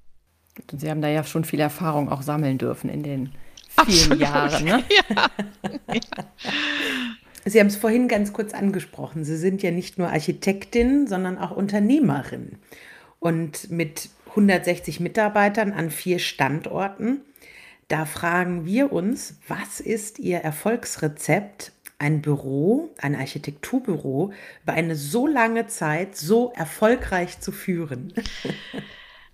Sie 0.76 0.90
haben 0.90 1.00
da 1.00 1.08
ja 1.08 1.24
schon 1.24 1.44
viel 1.44 1.60
Erfahrung 1.60 2.10
auch 2.10 2.20
sammeln 2.20 2.58
dürfen 2.58 2.90
in 2.90 3.02
den 3.04 3.32
vielen 3.86 4.20
Absolut. 4.20 4.20
Jahren. 4.20 4.64
Ne? 4.64 4.84
Ja. 4.90 5.30
ja. 5.94 6.24
Sie 7.44 7.58
haben 7.58 7.68
es 7.68 7.76
vorhin 7.76 8.08
ganz 8.08 8.32
kurz 8.32 8.52
angesprochen. 8.52 9.24
Sie 9.24 9.36
sind 9.36 9.62
ja 9.62 9.70
nicht 9.70 9.98
nur 9.98 10.08
Architektin, 10.08 11.06
sondern 11.06 11.38
auch 11.38 11.50
Unternehmerin. 11.50 12.58
Und 13.18 13.70
mit 13.70 14.10
160 14.30 15.00
Mitarbeitern 15.00 15.72
an 15.72 15.90
vier 15.90 16.18
Standorten, 16.18 17.22
da 17.88 18.04
fragen 18.04 18.66
wir 18.66 18.92
uns, 18.92 19.38
was 19.48 19.80
ist 19.80 20.18
Ihr 20.18 20.38
Erfolgsrezept, 20.38 21.72
ein 21.98 22.22
Büro, 22.22 22.90
ein 22.98 23.14
Architekturbüro, 23.14 24.32
über 24.62 24.72
eine 24.72 24.96
so 24.96 25.26
lange 25.26 25.66
Zeit 25.66 26.16
so 26.16 26.52
erfolgreich 26.54 27.40
zu 27.40 27.52
führen? 27.52 28.12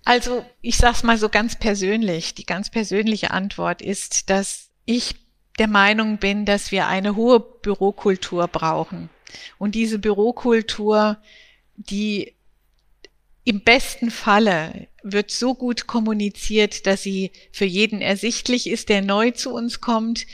Also, 0.07 0.45
ich 0.61 0.77
sage 0.77 0.95
es 0.95 1.03
mal 1.03 1.17
so 1.17 1.27
ganz 1.27 1.57
persönlich. 1.57 2.33
Die 2.33 2.45
ganz 2.45 2.69
persönliche 2.69 3.31
Antwort 3.31 3.81
ist, 3.81 4.29
dass 4.29 4.69
ich 4.85 5.26
der 5.57 5.67
Meinung 5.67 6.17
bin, 6.17 6.45
dass 6.45 6.71
wir 6.71 6.87
eine 6.87 7.15
hohe 7.15 7.39
Bürokultur 7.39 8.47
brauchen. 8.47 9.09
Und 9.57 9.75
diese 9.75 9.99
Bürokultur, 9.99 11.17
die 11.75 12.33
im 13.43 13.61
besten 13.61 14.11
Falle 14.11 14.87
wird 15.03 15.31
so 15.31 15.55
gut 15.55 15.87
kommuniziert, 15.87 16.85
dass 16.85 17.03
sie 17.03 17.31
für 17.51 17.65
jeden 17.65 18.01
ersichtlich 18.01 18.67
ist, 18.69 18.89
der 18.89 19.01
neu 19.01 19.31
zu 19.31 19.53
uns 19.53 19.79
kommt, 19.79 20.27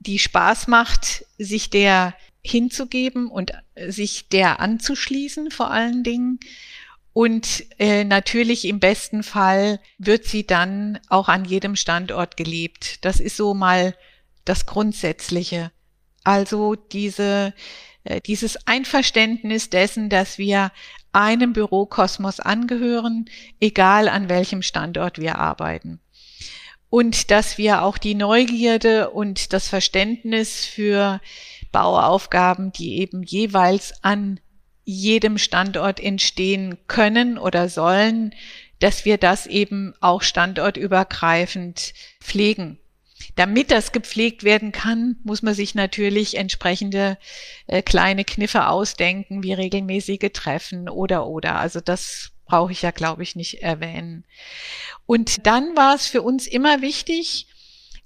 die 0.00 0.18
Spaß 0.18 0.66
macht, 0.66 1.24
sich 1.38 1.70
der 1.70 2.14
hinzugeben 2.42 3.28
und 3.28 3.52
sich 3.86 4.28
der 4.28 4.60
anzuschließen 4.60 5.50
vor 5.50 5.70
allen 5.70 6.02
Dingen. 6.02 6.40
Und 7.12 7.64
äh, 7.78 8.04
natürlich 8.04 8.64
im 8.64 8.80
besten 8.80 9.22
Fall 9.22 9.80
wird 9.98 10.24
sie 10.24 10.46
dann 10.46 10.98
auch 11.08 11.28
an 11.28 11.44
jedem 11.44 11.76
Standort 11.76 12.36
gelebt. 12.36 13.04
Das 13.04 13.20
ist 13.20 13.36
so 13.36 13.54
mal 13.54 13.94
das 14.48 14.66
Grundsätzliche. 14.66 15.70
Also 16.24 16.74
diese, 16.74 17.54
äh, 18.04 18.20
dieses 18.20 18.66
Einverständnis 18.66 19.70
dessen, 19.70 20.08
dass 20.08 20.38
wir 20.38 20.72
einem 21.12 21.52
Bürokosmos 21.52 22.40
angehören, 22.40 23.26
egal 23.60 24.08
an 24.08 24.28
welchem 24.28 24.62
Standort 24.62 25.18
wir 25.18 25.38
arbeiten. 25.38 26.00
Und 26.90 27.30
dass 27.30 27.58
wir 27.58 27.82
auch 27.82 27.98
die 27.98 28.14
Neugierde 28.14 29.10
und 29.10 29.52
das 29.52 29.68
Verständnis 29.68 30.64
für 30.64 31.20
Bauaufgaben, 31.70 32.72
die 32.72 32.98
eben 32.98 33.22
jeweils 33.22 33.92
an 34.02 34.40
jedem 34.84 35.36
Standort 35.36 36.00
entstehen 36.00 36.78
können 36.86 37.36
oder 37.36 37.68
sollen, 37.68 38.34
dass 38.78 39.04
wir 39.04 39.18
das 39.18 39.46
eben 39.46 39.94
auch 40.00 40.22
standortübergreifend 40.22 41.92
pflegen. 42.20 42.78
Damit 43.36 43.70
das 43.70 43.92
gepflegt 43.92 44.44
werden 44.44 44.72
kann, 44.72 45.16
muss 45.24 45.42
man 45.42 45.54
sich 45.54 45.74
natürlich 45.74 46.36
entsprechende 46.36 47.18
äh, 47.66 47.82
kleine 47.82 48.24
Kniffe 48.24 48.68
ausdenken, 48.68 49.42
wie 49.42 49.52
regelmäßige 49.52 50.30
Treffen 50.32 50.88
oder 50.88 51.26
oder. 51.26 51.56
Also 51.56 51.80
das 51.80 52.32
brauche 52.46 52.72
ich 52.72 52.82
ja, 52.82 52.90
glaube 52.90 53.22
ich, 53.22 53.36
nicht 53.36 53.62
erwähnen. 53.62 54.24
Und 55.06 55.46
dann 55.46 55.76
war 55.76 55.94
es 55.94 56.06
für 56.06 56.22
uns 56.22 56.46
immer 56.46 56.80
wichtig, 56.82 57.46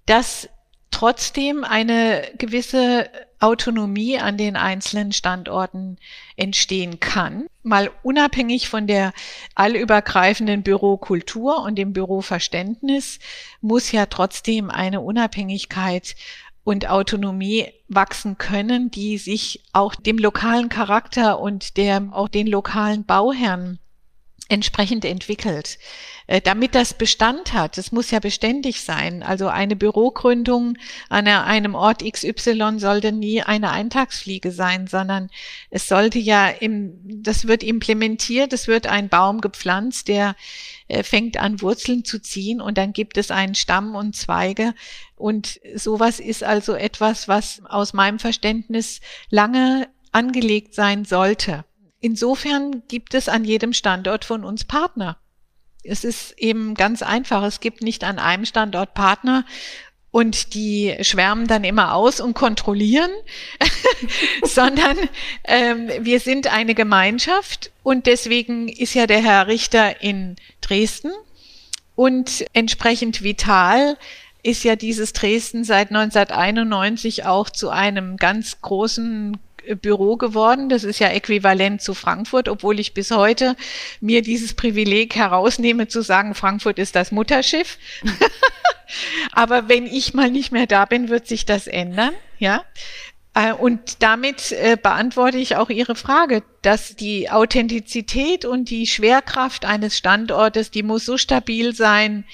dass 0.06 0.48
trotzdem 0.90 1.64
eine 1.64 2.30
gewisse 2.38 3.08
Autonomie 3.40 4.18
an 4.18 4.36
den 4.36 4.56
einzelnen 4.56 5.12
Standorten 5.12 5.98
entstehen 6.36 7.00
kann. 7.00 7.46
Mal 7.62 7.90
unabhängig 8.02 8.68
von 8.68 8.86
der 8.86 9.12
allübergreifenden 9.54 10.62
Bürokultur 10.62 11.62
und 11.62 11.76
dem 11.76 11.92
Büroverständnis 11.92 13.18
muss 13.60 13.92
ja 13.92 14.06
trotzdem 14.06 14.70
eine 14.70 15.00
Unabhängigkeit 15.00 16.16
und 16.64 16.88
Autonomie 16.88 17.68
wachsen 17.88 18.38
können, 18.38 18.90
die 18.90 19.18
sich 19.18 19.64
auch 19.72 19.94
dem 19.94 20.18
lokalen 20.18 20.68
Charakter 20.68 21.40
und 21.40 21.76
der 21.76 22.08
auch 22.12 22.28
den 22.28 22.46
lokalen 22.46 23.04
Bauherren 23.04 23.78
entsprechend 24.52 25.04
entwickelt. 25.04 25.78
Äh, 26.26 26.40
damit 26.40 26.74
das 26.74 26.94
Bestand 26.94 27.52
hat, 27.52 27.78
es 27.78 27.90
muss 27.90 28.10
ja 28.10 28.20
beständig 28.20 28.82
sein. 28.82 29.22
Also 29.22 29.48
eine 29.48 29.74
Bürogründung 29.74 30.76
an 31.08 31.26
einem 31.26 31.74
Ort 31.74 32.04
XY 32.04 32.74
sollte 32.78 33.12
nie 33.12 33.42
eine 33.42 33.70
Eintagsfliege 33.70 34.52
sein, 34.52 34.86
sondern 34.86 35.30
es 35.70 35.88
sollte 35.88 36.18
ja 36.18 36.48
im, 36.48 36.98
das 37.22 37.48
wird 37.48 37.62
implementiert, 37.62 38.52
es 38.52 38.68
wird 38.68 38.86
ein 38.86 39.08
Baum 39.08 39.40
gepflanzt, 39.40 40.08
der 40.08 40.36
äh, 40.88 41.02
fängt 41.02 41.38
an 41.38 41.60
Wurzeln 41.60 42.04
zu 42.04 42.20
ziehen 42.20 42.60
und 42.60 42.78
dann 42.78 42.92
gibt 42.92 43.16
es 43.16 43.30
einen 43.30 43.54
Stamm 43.54 43.94
und 43.94 44.14
Zweige. 44.14 44.74
Und 45.16 45.60
sowas 45.74 46.20
ist 46.20 46.44
also 46.44 46.74
etwas, 46.74 47.26
was 47.26 47.62
aus 47.64 47.94
meinem 47.94 48.18
Verständnis 48.18 49.00
lange 49.30 49.88
angelegt 50.12 50.74
sein 50.74 51.04
sollte. 51.04 51.64
Insofern 52.02 52.82
gibt 52.88 53.14
es 53.14 53.28
an 53.28 53.44
jedem 53.44 53.72
Standort 53.72 54.24
von 54.24 54.44
uns 54.44 54.64
Partner. 54.64 55.18
Es 55.84 56.02
ist 56.02 56.36
eben 56.36 56.74
ganz 56.74 57.00
einfach. 57.00 57.44
Es 57.44 57.60
gibt 57.60 57.80
nicht 57.80 58.02
an 58.02 58.18
einem 58.18 58.44
Standort 58.44 58.92
Partner 58.92 59.46
und 60.10 60.54
die 60.54 60.96
schwärmen 61.02 61.46
dann 61.46 61.62
immer 61.62 61.94
aus 61.94 62.20
und 62.20 62.34
kontrollieren, 62.34 63.10
sondern 64.42 64.96
ähm, 65.44 65.90
wir 66.00 66.18
sind 66.18 66.52
eine 66.52 66.74
Gemeinschaft 66.74 67.70
und 67.84 68.06
deswegen 68.06 68.68
ist 68.68 68.94
ja 68.94 69.06
der 69.06 69.22
Herr 69.22 69.46
Richter 69.46 70.02
in 70.02 70.34
Dresden 70.60 71.12
und 71.94 72.44
entsprechend 72.52 73.22
vital 73.22 73.96
ist 74.42 74.64
ja 74.64 74.74
dieses 74.74 75.12
Dresden 75.12 75.62
seit 75.62 75.90
1991 75.90 77.26
auch 77.26 77.48
zu 77.48 77.70
einem 77.70 78.16
ganz 78.16 78.60
großen 78.60 79.38
Büro 79.80 80.16
geworden. 80.16 80.68
Das 80.68 80.84
ist 80.84 80.98
ja 80.98 81.08
äquivalent 81.08 81.82
zu 81.82 81.94
Frankfurt, 81.94 82.48
obwohl 82.48 82.80
ich 82.80 82.94
bis 82.94 83.10
heute 83.10 83.56
mir 84.00 84.22
dieses 84.22 84.54
Privileg 84.54 85.14
herausnehme 85.14 85.88
zu 85.88 86.02
sagen, 86.02 86.34
Frankfurt 86.34 86.78
ist 86.78 86.96
das 86.96 87.12
Mutterschiff. 87.12 87.78
Aber 89.32 89.68
wenn 89.68 89.86
ich 89.86 90.14
mal 90.14 90.30
nicht 90.30 90.52
mehr 90.52 90.66
da 90.66 90.84
bin, 90.84 91.08
wird 91.08 91.26
sich 91.26 91.46
das 91.46 91.66
ändern, 91.66 92.12
ja. 92.38 92.64
Äh, 93.34 93.52
und 93.52 94.02
damit 94.02 94.52
äh, 94.52 94.76
beantworte 94.80 95.38
ich 95.38 95.56
auch 95.56 95.70
Ihre 95.70 95.94
Frage, 95.94 96.42
dass 96.60 96.96
die 96.96 97.30
Authentizität 97.30 98.44
und 98.44 98.68
die 98.68 98.86
Schwerkraft 98.86 99.64
eines 99.64 99.96
Standortes, 99.96 100.70
die 100.70 100.82
muss 100.82 101.06
so 101.06 101.16
stabil 101.16 101.74
sein, 101.74 102.24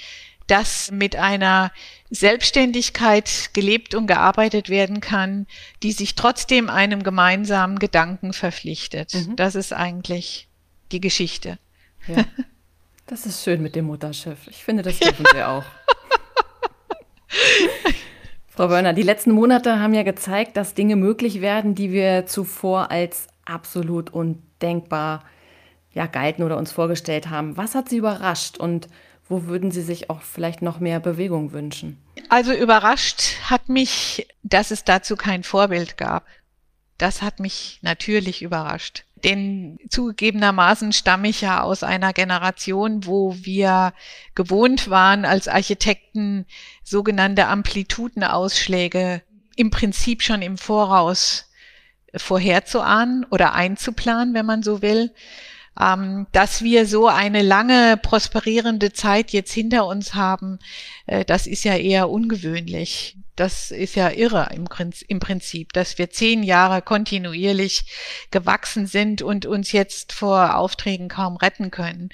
dass 0.49 0.91
mit 0.91 1.15
einer 1.15 1.71
Selbstständigkeit 2.11 3.51
gelebt 3.53 3.95
und 3.95 4.07
gearbeitet 4.07 4.69
werden 4.69 5.01
kann, 5.01 5.47
die 5.83 5.93
sich 5.93 6.15
trotzdem 6.15 6.71
einem 6.71 7.03
gemeinsamen 7.03 7.79
Gedanken 7.79 8.33
verpflichtet. 8.33 9.15
Mhm. 9.15 9.37
Das 9.37 9.55
ist 9.55 9.73
eigentlich 9.73 10.49
die 10.93 11.01
Geschichte. 11.01 11.59
Ja. 12.07 12.25
Das 13.11 13.25
ist 13.25 13.43
schön 13.43 13.63
mit 13.63 13.75
dem 13.75 13.87
Mutterschiff. 13.87 14.47
Ich 14.49 14.63
finde, 14.63 14.83
das 14.83 14.99
dürfen 15.01 15.25
ja. 15.29 15.35
wir 15.35 15.49
auch. 15.49 15.65
Frau 18.49 18.69
Wörner, 18.69 18.93
die 18.93 19.03
letzten 19.03 19.31
Monate 19.31 19.81
haben 19.81 19.95
ja 19.95 20.03
gezeigt, 20.03 20.59
dass 20.59 20.75
Dinge 20.75 20.95
möglich 20.95 21.41
werden, 21.41 21.75
die 21.75 21.91
wir 21.91 22.27
zuvor 22.27 22.91
als 22.91 23.29
absolut 23.47 24.11
undenkbar 24.11 25.25
ja, 25.95 26.07
galten 26.07 26.43
oder 26.43 26.59
uns 26.59 26.71
vorgestellt 26.71 27.31
haben. 27.31 27.57
Was 27.57 27.75
hat 27.75 27.89
Sie 27.89 27.97
überrascht 27.97 28.59
und 28.59 28.89
wo 29.29 29.45
würden 29.45 29.71
Sie 29.71 29.83
sich 29.83 30.11
auch 30.11 30.23
vielleicht 30.23 30.63
noch 30.63 30.81
mehr 30.81 31.01
Bewegung 31.01 31.53
wünschen? 31.53 31.99
Also 32.29 32.53
überrascht 32.53 33.41
hat 33.45 33.69
mich, 33.69 34.29
dass 34.43 34.71
es 34.71 34.85
dazu 34.85 35.17
kein 35.17 35.43
Vorbild 35.43 35.97
gab. 35.97 36.27
Das 36.97 37.23
hat 37.23 37.39
mich 37.39 37.79
natürlich 37.83 38.43
überrascht. 38.43 39.05
Denn 39.25 39.79
zugegebenermaßen 39.89 40.93
stamme 40.93 41.29
ich 41.29 41.41
ja 41.41 41.63
aus 41.63 41.83
einer 41.83 42.13
Generation, 42.13 43.05
wo 43.07 43.35
wir 43.37 43.93
gewohnt 44.35 44.91
waren, 44.91 45.25
als 45.25 45.49
Architekten 45.49 46.47
sogenannte 46.85 47.47
Amplitudenausschläge 47.47 49.23
im 49.57 49.71
Prinzip 49.71 50.23
schon 50.23 50.43
im 50.43 50.57
Voraus 50.57 51.51
vorherzuahnen 52.15 53.27
oder 53.31 53.55
einzuplanen, 53.55 54.35
wenn 54.35 54.47
man 54.47 54.63
so 54.63 54.83
will. 54.83 55.13
Ähm, 55.81 56.27
dass 56.33 56.63
wir 56.63 56.87
so 56.87 57.07
eine 57.07 57.43
lange 57.43 57.97
prosperierende 57.97 58.93
Zeit 58.93 59.31
jetzt 59.31 59.53
hinter 59.53 59.87
uns 59.87 60.15
haben, 60.15 60.59
äh, 61.07 61.25
das 61.25 61.47
ist 61.47 61.65
ja 61.65 61.77
eher 61.77 62.11
ungewöhnlich. 62.11 63.17
Das 63.37 63.71
ist 63.71 63.95
ja 63.95 64.11
irre 64.11 64.49
im, 64.53 64.65
im 65.07 65.21
Prinzip, 65.21 65.73
dass 65.73 65.97
wir 65.97 66.11
zehn 66.11 66.43
Jahre 66.43 66.83
kontinuierlich 66.83 67.85
gewachsen 68.33 68.89
sind 68.89 69.23
und 69.23 69.47
uns 69.47 69.71
jetzt 69.71 70.13
vor 70.13 70.57
Aufträgen 70.57 71.09
kaum 71.09 71.37
retten 71.37 71.71
können. 71.71 72.09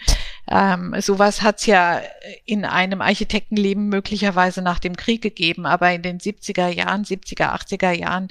Ähm, 0.50 0.94
sowas 1.00 1.40
hat 1.40 1.60
es 1.60 1.66
ja 1.66 2.02
in 2.44 2.66
einem 2.66 3.00
Architektenleben 3.00 3.88
möglicherweise 3.88 4.60
nach 4.60 4.78
dem 4.78 4.96
Krieg 4.96 5.22
gegeben, 5.22 5.64
aber 5.64 5.90
in 5.92 6.02
den 6.02 6.18
70er 6.18 6.68
Jahren, 6.68 7.04
70er, 7.04 7.54
80er 7.58 7.92
Jahren 7.92 8.28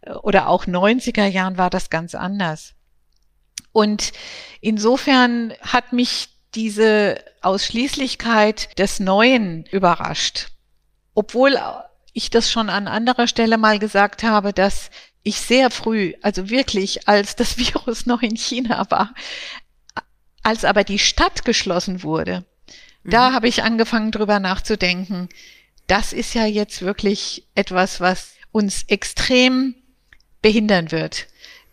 äh, 0.00 0.10
oder 0.10 0.48
auch 0.48 0.66
90er 0.66 1.26
Jahren 1.26 1.58
war 1.58 1.70
das 1.70 1.90
ganz 1.90 2.16
anders. 2.16 2.74
Und 3.72 4.12
insofern 4.60 5.54
hat 5.62 5.92
mich 5.92 6.28
diese 6.54 7.24
Ausschließlichkeit 7.40 8.78
des 8.78 9.00
Neuen 9.00 9.64
überrascht. 9.66 10.48
Obwohl 11.14 11.58
ich 12.12 12.30
das 12.30 12.50
schon 12.50 12.68
an 12.68 12.88
anderer 12.88 13.26
Stelle 13.26 13.56
mal 13.58 13.78
gesagt 13.78 14.22
habe, 14.22 14.52
dass 14.52 14.90
ich 15.22 15.40
sehr 15.40 15.70
früh, 15.70 16.14
also 16.20 16.50
wirklich, 16.50 17.08
als 17.08 17.36
das 17.36 17.56
Virus 17.58 18.06
noch 18.06 18.22
in 18.22 18.36
China 18.36 18.86
war, 18.90 19.14
als 20.42 20.64
aber 20.64 20.84
die 20.84 20.98
Stadt 20.98 21.44
geschlossen 21.44 22.02
wurde, 22.02 22.44
mhm. 23.02 23.10
da 23.10 23.32
habe 23.32 23.48
ich 23.48 23.62
angefangen 23.62 24.10
drüber 24.10 24.40
nachzudenken. 24.40 25.28
Das 25.86 26.12
ist 26.12 26.34
ja 26.34 26.44
jetzt 26.44 26.82
wirklich 26.82 27.46
etwas, 27.54 28.00
was 28.00 28.34
uns 28.50 28.84
extrem 28.88 29.74
behindern 30.42 30.90
wird 30.90 31.28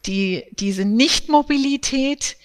die, 0.06 0.46
diese 0.52 0.86
Nichtmobilität 0.86 2.38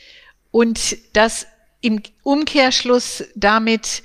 und 0.51 0.97
das 1.13 1.47
im 1.81 2.03
Umkehrschluss 2.23 3.25
damit 3.35 4.03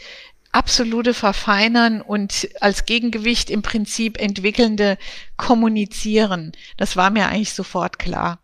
absolute 0.52 1.14
Verfeinern 1.14 2.02
und 2.02 2.50
als 2.60 2.86
Gegengewicht 2.86 3.50
im 3.50 3.62
Prinzip 3.62 4.20
entwickelnde 4.20 4.98
Kommunizieren. 5.38 6.52
Das 6.78 6.96
war 6.96 7.12
mir 7.12 7.28
eigentlich 7.28 7.54
sofort 7.54 8.00
klar. 8.00 8.40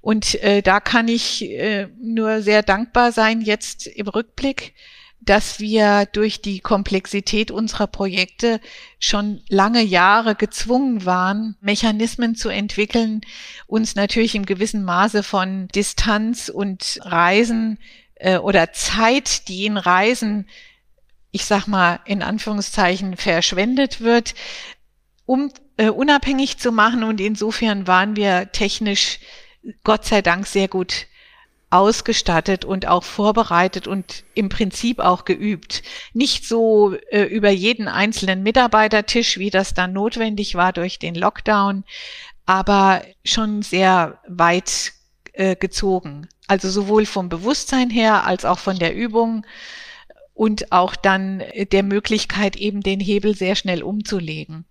Und 0.00 0.34
äh, 0.42 0.62
da 0.62 0.80
kann 0.80 1.08
ich 1.08 1.42
äh, 1.42 1.88
nur 2.00 2.42
sehr 2.42 2.62
dankbar 2.62 3.12
sein 3.12 3.42
jetzt 3.42 3.86
im 3.86 4.08
Rückblick, 4.08 4.74
dass 5.20 5.60
wir 5.60 6.06
durch 6.12 6.40
die 6.40 6.60
Komplexität 6.60 7.50
unserer 7.50 7.86
Projekte 7.86 8.60
schon 8.98 9.42
lange 9.48 9.82
Jahre 9.82 10.34
gezwungen 10.34 11.04
waren, 11.04 11.56
Mechanismen 11.60 12.34
zu 12.34 12.48
entwickeln, 12.48 13.20
uns 13.66 13.94
natürlich 13.94 14.34
im 14.34 14.46
gewissen 14.46 14.82
Maße 14.82 15.22
von 15.22 15.68
Distanz 15.68 16.48
und 16.48 17.00
Reisen 17.02 17.78
äh, 18.14 18.38
oder 18.38 18.72
Zeit, 18.72 19.48
die 19.48 19.66
in 19.66 19.76
Reisen, 19.76 20.48
ich 21.30 21.44
sag 21.44 21.66
mal 21.66 22.00
in 22.06 22.22
Anführungszeichen, 22.22 23.16
verschwendet 23.16 24.00
wird, 24.00 24.34
um 25.26 25.52
äh, 25.76 25.90
unabhängig 25.90 26.58
zu 26.58 26.72
machen. 26.72 27.04
Und 27.04 27.20
insofern 27.20 27.86
waren 27.86 28.16
wir 28.16 28.52
technisch 28.52 29.18
Gott 29.84 30.06
sei 30.06 30.22
Dank 30.22 30.46
sehr 30.46 30.68
gut 30.68 31.06
ausgestattet 31.70 32.64
und 32.64 32.86
auch 32.86 33.04
vorbereitet 33.04 33.86
und 33.86 34.24
im 34.34 34.48
Prinzip 34.48 34.98
auch 34.98 35.24
geübt. 35.24 35.82
Nicht 36.12 36.46
so 36.46 36.94
äh, 37.10 37.22
über 37.22 37.50
jeden 37.50 37.86
einzelnen 37.86 38.42
Mitarbeitertisch, 38.42 39.38
wie 39.38 39.50
das 39.50 39.72
dann 39.72 39.92
notwendig 39.92 40.56
war 40.56 40.72
durch 40.72 40.98
den 40.98 41.14
Lockdown, 41.14 41.84
aber 42.44 43.02
schon 43.24 43.62
sehr 43.62 44.18
weit 44.26 44.92
äh, 45.32 45.54
gezogen. 45.54 46.26
Also 46.48 46.68
sowohl 46.68 47.06
vom 47.06 47.28
Bewusstsein 47.28 47.90
her 47.90 48.26
als 48.26 48.44
auch 48.44 48.58
von 48.58 48.76
der 48.76 48.96
Übung 48.96 49.46
und 50.34 50.72
auch 50.72 50.96
dann 50.96 51.44
der 51.70 51.84
Möglichkeit, 51.84 52.56
eben 52.56 52.80
den 52.80 52.98
Hebel 52.98 53.36
sehr 53.36 53.54
schnell 53.54 53.84
umzulegen. 53.84 54.64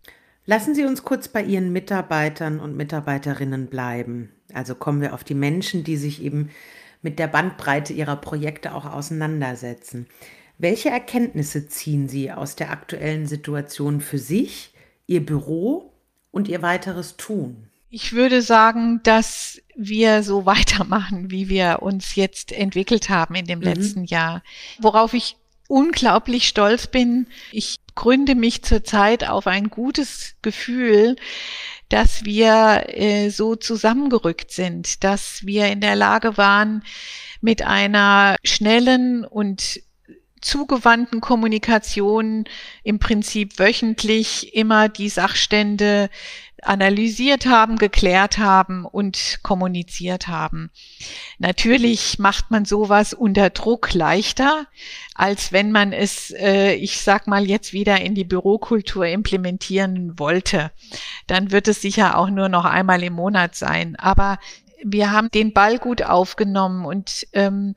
Lassen 0.45 0.75
Sie 0.75 0.83
uns 0.83 1.03
kurz 1.03 1.27
bei 1.27 1.43
Ihren 1.43 1.71
Mitarbeitern 1.71 2.59
und 2.59 2.75
Mitarbeiterinnen 2.75 3.67
bleiben. 3.67 4.31
Also 4.51 4.75
kommen 4.75 4.99
wir 4.99 5.13
auf 5.13 5.23
die 5.23 5.35
Menschen, 5.35 5.83
die 5.83 5.95
sich 5.95 6.23
eben 6.23 6.49
mit 7.01 7.19
der 7.19 7.27
Bandbreite 7.27 7.93
ihrer 7.93 8.15
Projekte 8.15 8.73
auch 8.73 8.85
auseinandersetzen. 8.85 10.07
Welche 10.57 10.89
Erkenntnisse 10.89 11.67
ziehen 11.67 12.09
Sie 12.09 12.31
aus 12.31 12.55
der 12.55 12.71
aktuellen 12.71 13.25
Situation 13.25 14.01
für 14.01 14.17
sich, 14.17 14.73
Ihr 15.07 15.25
Büro 15.25 15.93
und 16.31 16.47
Ihr 16.47 16.61
weiteres 16.61 17.15
Tun? 17.15 17.69
Ich 17.89 18.13
würde 18.13 18.41
sagen, 18.41 18.99
dass 19.03 19.61
wir 19.75 20.21
so 20.23 20.45
weitermachen, 20.45 21.31
wie 21.31 21.49
wir 21.49 21.79
uns 21.81 22.15
jetzt 22.15 22.51
entwickelt 22.51 23.09
haben 23.09 23.35
in 23.35 23.45
dem 23.45 23.59
mhm. 23.59 23.65
letzten 23.65 24.03
Jahr. 24.03 24.43
Worauf 24.79 25.13
ich 25.13 25.37
unglaublich 25.69 26.47
stolz 26.47 26.87
bin. 26.87 27.27
Ich 27.51 27.79
gründe 27.95 28.35
mich 28.35 28.63
zurzeit 28.63 29.29
auf 29.29 29.47
ein 29.47 29.69
gutes 29.69 30.35
Gefühl, 30.41 31.15
dass 31.89 32.25
wir 32.25 32.85
äh, 32.87 33.29
so 33.29 33.55
zusammengerückt 33.55 34.51
sind, 34.51 35.03
dass 35.03 35.45
wir 35.45 35.67
in 35.67 35.79
der 35.79 35.95
Lage 35.95 36.37
waren, 36.37 36.83
mit 37.39 37.61
einer 37.61 38.35
schnellen 38.43 39.23
und 39.23 39.81
zugewandten 40.41 41.21
Kommunikation 41.21 42.45
im 42.83 42.99
Prinzip 42.99 43.59
wöchentlich 43.59 44.55
immer 44.55 44.89
die 44.89 45.09
Sachstände 45.09 46.09
analysiert 46.63 47.45
haben, 47.45 47.77
geklärt 47.77 48.37
haben 48.37 48.85
und 48.85 49.39
kommuniziert 49.43 50.27
haben. 50.27 50.71
Natürlich 51.37 52.19
macht 52.19 52.51
man 52.51 52.65
sowas 52.65 53.13
unter 53.13 53.49
Druck 53.49 53.93
leichter, 53.93 54.65
als 55.15 55.51
wenn 55.51 55.71
man 55.71 55.93
es, 55.93 56.31
äh, 56.31 56.73
ich 56.73 57.01
sag 57.01 57.27
mal 57.27 57.45
jetzt 57.45 57.73
wieder 57.73 58.01
in 58.01 58.15
die 58.15 58.23
Bürokultur 58.23 59.05
implementieren 59.05 60.17
wollte. 60.17 60.71
Dann 61.27 61.51
wird 61.51 61.67
es 61.67 61.81
sicher 61.81 62.17
auch 62.17 62.29
nur 62.29 62.49
noch 62.49 62.65
einmal 62.65 63.03
im 63.03 63.13
Monat 63.13 63.55
sein. 63.55 63.95
Aber 63.97 64.39
wir 64.83 65.11
haben 65.11 65.29
den 65.31 65.53
Ball 65.53 65.77
gut 65.77 66.03
aufgenommen 66.03 66.85
und 66.85 67.27
ähm, 67.33 67.75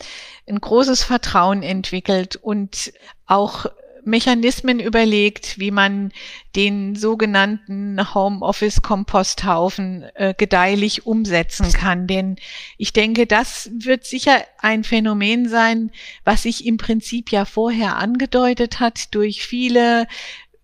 ein 0.49 0.61
großes 0.61 1.03
Vertrauen 1.03 1.63
entwickelt 1.63 2.37
und 2.37 2.93
auch 3.27 3.67
Mechanismen 4.05 4.81
überlegt, 4.81 5.59
wie 5.59 5.71
man 5.71 6.13
den 6.57 6.97
sogenannten 6.97 8.15
Homeoffice-Komposthaufen 8.15 10.05
äh, 10.15 10.35
gedeihlich 10.37 11.07
umsetzen 11.07 11.73
kann. 11.73 12.07
Denn 12.07 12.37
ich 12.79 12.93
denke, 12.93 13.27
das 13.27 13.71
wird 13.73 14.05
sicher 14.05 14.45
ein 14.59 14.85
Phänomen 14.85 15.49
sein, 15.49 15.91
was 16.25 16.43
sich 16.43 16.67
im 16.67 16.77
Prinzip 16.77 17.31
ja 17.31 17.45
vorher 17.45 17.97
angedeutet 17.97 18.81
hat 18.81 19.15
durch 19.15 19.47
viele 19.47 20.07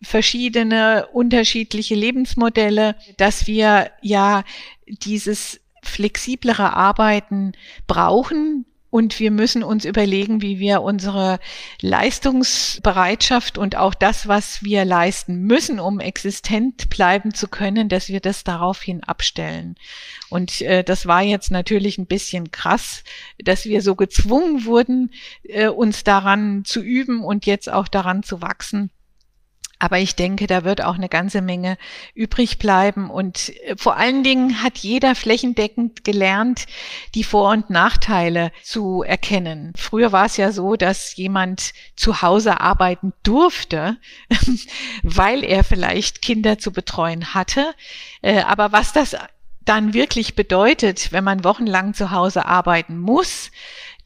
verschiedene 0.01 1.09
unterschiedliche 1.13 1.95
Lebensmodelle, 1.95 2.95
dass 3.17 3.47
wir 3.47 3.91
ja 4.01 4.45
dieses 4.87 5.61
flexiblere 5.83 6.75
Arbeiten 6.75 7.53
brauchen. 7.87 8.65
Und 8.91 9.21
wir 9.21 9.31
müssen 9.31 9.63
uns 9.63 9.85
überlegen, 9.85 10.41
wie 10.41 10.59
wir 10.59 10.81
unsere 10.81 11.41
Leistungsbereitschaft 11.83 13.59
und 13.59 13.77
auch 13.77 13.95
das, 13.95 14.29
was 14.29 14.63
wir 14.63 14.87
leisten 14.87 15.43
müssen, 15.43 15.79
um 15.79 16.01
existent 16.01 16.89
bleiben 16.89 17.35
zu 17.35 17.49
können, 17.49 17.91
dass 17.91 18.09
wir 18.09 18.21
das 18.21 18.45
daraufhin 18.45 19.05
abstellen. 19.05 19.77
Und 20.31 20.63
äh, 20.63 20.83
das 20.85 21.07
war 21.07 21.23
jetzt 21.23 21.51
natürlich 21.51 21.99
ein 21.99 22.07
bisschen 22.07 22.51
krass, 22.51 23.05
dass 23.39 23.67
wir 23.67 23.83
so 23.83 23.95
gezwungen 23.95 24.65
wurden, 24.65 25.13
äh, 25.43 25.69
uns 25.69 26.03
daran 26.03 26.65
zu 26.65 26.81
üben 26.81 27.23
und 27.23 27.45
jetzt 27.45 27.71
auch 27.71 27.89
daran 27.89 28.23
zu 28.23 28.41
wachsen. 28.41 28.91
Aber 29.79 29.99
ich 29.99 30.17
denke, 30.17 30.47
da 30.47 30.65
wird 30.65 30.83
auch 30.83 30.97
eine 30.97 31.09
ganze 31.09 31.41
Menge 31.41 31.79
übrig 32.15 32.59
bleiben. 32.59 33.11
Und 33.11 33.51
äh, 33.65 33.77
vor 33.77 33.97
allen 33.97 34.25
Dingen 34.25 34.63
hat 34.63 34.79
jeder 34.79 35.15
flächendeckend 35.15 36.05
gelernt, 36.05 36.67
die 37.15 37.25
Vor- 37.25 37.51
und 37.51 37.71
Nachteile 37.71 38.51
zu 38.63 39.03
erkennen. 39.03 39.73
Früher 39.77 40.11
war 40.11 40.27
es 40.27 40.37
ja 40.37 40.51
so, 40.51 40.77
dass 40.77 41.17
jemand 41.17 41.73
zu 41.95 42.23
Hause 42.23 42.61
arbeiten 42.61 43.13
durfte, 43.23 43.97
weil 45.03 45.45
er 45.45 45.63
vielleicht 45.63 46.23
Kinder 46.23 46.59
zu 46.59 46.73
betreuen 46.73 47.35
hatte. 47.35 47.75
Äh, 48.21 48.41
aber 48.41 48.73
was 48.73 48.93
das 48.93 49.17
dann 49.69 49.95
wirklich 49.95 50.35
bedeutet, 50.35 51.13
wenn 51.13 51.25
man 51.25 51.45
wochenlang 51.45 51.95
zu 51.95 52.11
Hause 52.11 52.47
arbeiten 52.47 52.99
muss, 52.99 53.51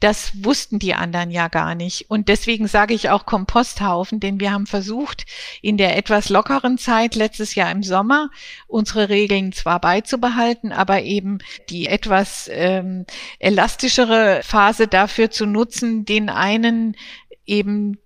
das 0.03 0.43
wussten 0.43 0.79
die 0.79 0.95
anderen 0.95 1.31
ja 1.31 1.47
gar 1.47 1.75
nicht. 1.75 2.09
Und 2.09 2.27
deswegen 2.27 2.67
sage 2.67 2.93
ich 2.93 3.09
auch 3.09 3.25
Komposthaufen, 3.25 4.19
denn 4.19 4.41
wir 4.41 4.51
haben 4.51 4.65
versucht, 4.65 5.25
in 5.61 5.77
der 5.77 5.95
etwas 5.95 6.27
lockeren 6.27 6.77
Zeit 6.77 7.15
letztes 7.15 7.55
Jahr 7.55 7.71
im 7.71 7.83
Sommer 7.83 8.29
unsere 8.67 9.07
Regeln 9.07 9.53
zwar 9.53 9.79
beizubehalten, 9.79 10.73
aber 10.73 11.03
eben 11.03 11.37
die 11.69 11.87
etwas 11.87 12.49
ähm, 12.51 13.05
elastischere 13.39 14.41
Phase 14.43 14.89
dafür 14.89 15.31
zu 15.31 15.45
nutzen, 15.45 16.03
den 16.03 16.29
einen 16.29 16.97
eben 17.45 17.97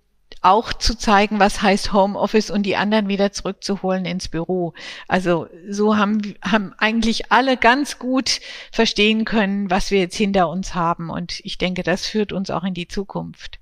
auch 0.42 0.72
zu 0.72 0.96
zeigen, 0.96 1.38
was 1.38 1.62
heißt 1.62 1.92
Homeoffice 1.92 2.50
und 2.50 2.64
die 2.64 2.76
anderen 2.76 3.08
wieder 3.08 3.32
zurückzuholen 3.32 4.04
ins 4.04 4.28
Büro. 4.28 4.74
Also 5.06 5.48
so 5.68 5.96
haben, 5.96 6.34
haben 6.42 6.74
eigentlich 6.78 7.32
alle 7.32 7.56
ganz 7.56 7.98
gut 7.98 8.40
verstehen 8.70 9.24
können, 9.24 9.70
was 9.70 9.90
wir 9.90 9.98
jetzt 10.00 10.16
hinter 10.16 10.48
uns 10.48 10.74
haben. 10.74 11.10
Und 11.10 11.40
ich 11.44 11.58
denke, 11.58 11.82
das 11.82 12.06
führt 12.06 12.32
uns 12.32 12.50
auch 12.50 12.64
in 12.64 12.74
die 12.74 12.88
Zukunft. 12.88 13.58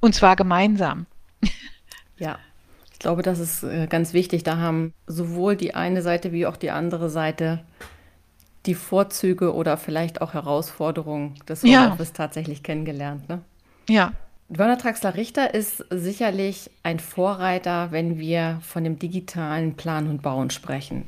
Und 0.00 0.14
zwar 0.14 0.36
gemeinsam. 0.36 1.06
Ja, 2.20 2.40
ich 2.92 2.98
glaube, 2.98 3.22
das 3.22 3.38
ist 3.38 3.62
äh, 3.62 3.86
ganz 3.86 4.12
wichtig. 4.12 4.42
Da 4.42 4.56
haben 4.56 4.92
sowohl 5.06 5.54
die 5.54 5.76
eine 5.76 6.02
Seite 6.02 6.32
wie 6.32 6.46
auch 6.46 6.56
die 6.56 6.72
andere 6.72 7.10
Seite 7.10 7.60
die 8.66 8.74
Vorzüge 8.74 9.54
oder 9.54 9.76
vielleicht 9.76 10.20
auch 10.20 10.34
Herausforderungen 10.34 11.36
des 11.48 11.62
Homeoffice 11.62 12.08
ja. 12.08 12.14
tatsächlich 12.14 12.64
kennengelernt. 12.64 13.28
Ne? 13.28 13.42
Ja, 13.88 14.14
Werner 14.50 14.78
Traxler-Richter 14.78 15.52
ist 15.52 15.84
sicherlich 15.90 16.70
ein 16.82 17.00
Vorreiter, 17.00 17.92
wenn 17.92 18.18
wir 18.18 18.60
von 18.62 18.82
dem 18.82 18.98
digitalen 18.98 19.74
Plan 19.74 20.08
und 20.08 20.22
Bauen 20.22 20.48
sprechen. 20.48 21.06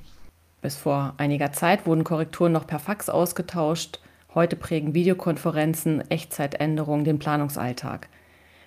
Bis 0.60 0.76
vor 0.76 1.14
einiger 1.16 1.50
Zeit 1.50 1.86
wurden 1.86 2.04
Korrekturen 2.04 2.52
noch 2.52 2.66
per 2.66 2.78
Fax 2.78 3.08
ausgetauscht. 3.08 3.98
Heute 4.34 4.56
prägen 4.56 4.92
Videokonferenzen, 4.92 6.10
Echtzeitänderungen 6.10 7.06
den 7.06 7.18
Planungsalltag. 7.18 8.08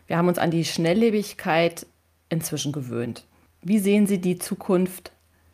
Wir 0.07 0.17
haben 0.17 0.27
uns 0.27 0.39
an 0.39 0.49
die 0.49 0.65
Schnelllebigkeit 0.65 1.85
inzwischen 2.29 2.71
gewöhnt. 2.71 3.25
Wie 3.61 3.77
sehen 3.77 4.07
Sie 4.07 4.19
die 4.19 4.39
Zukunft 4.39 5.11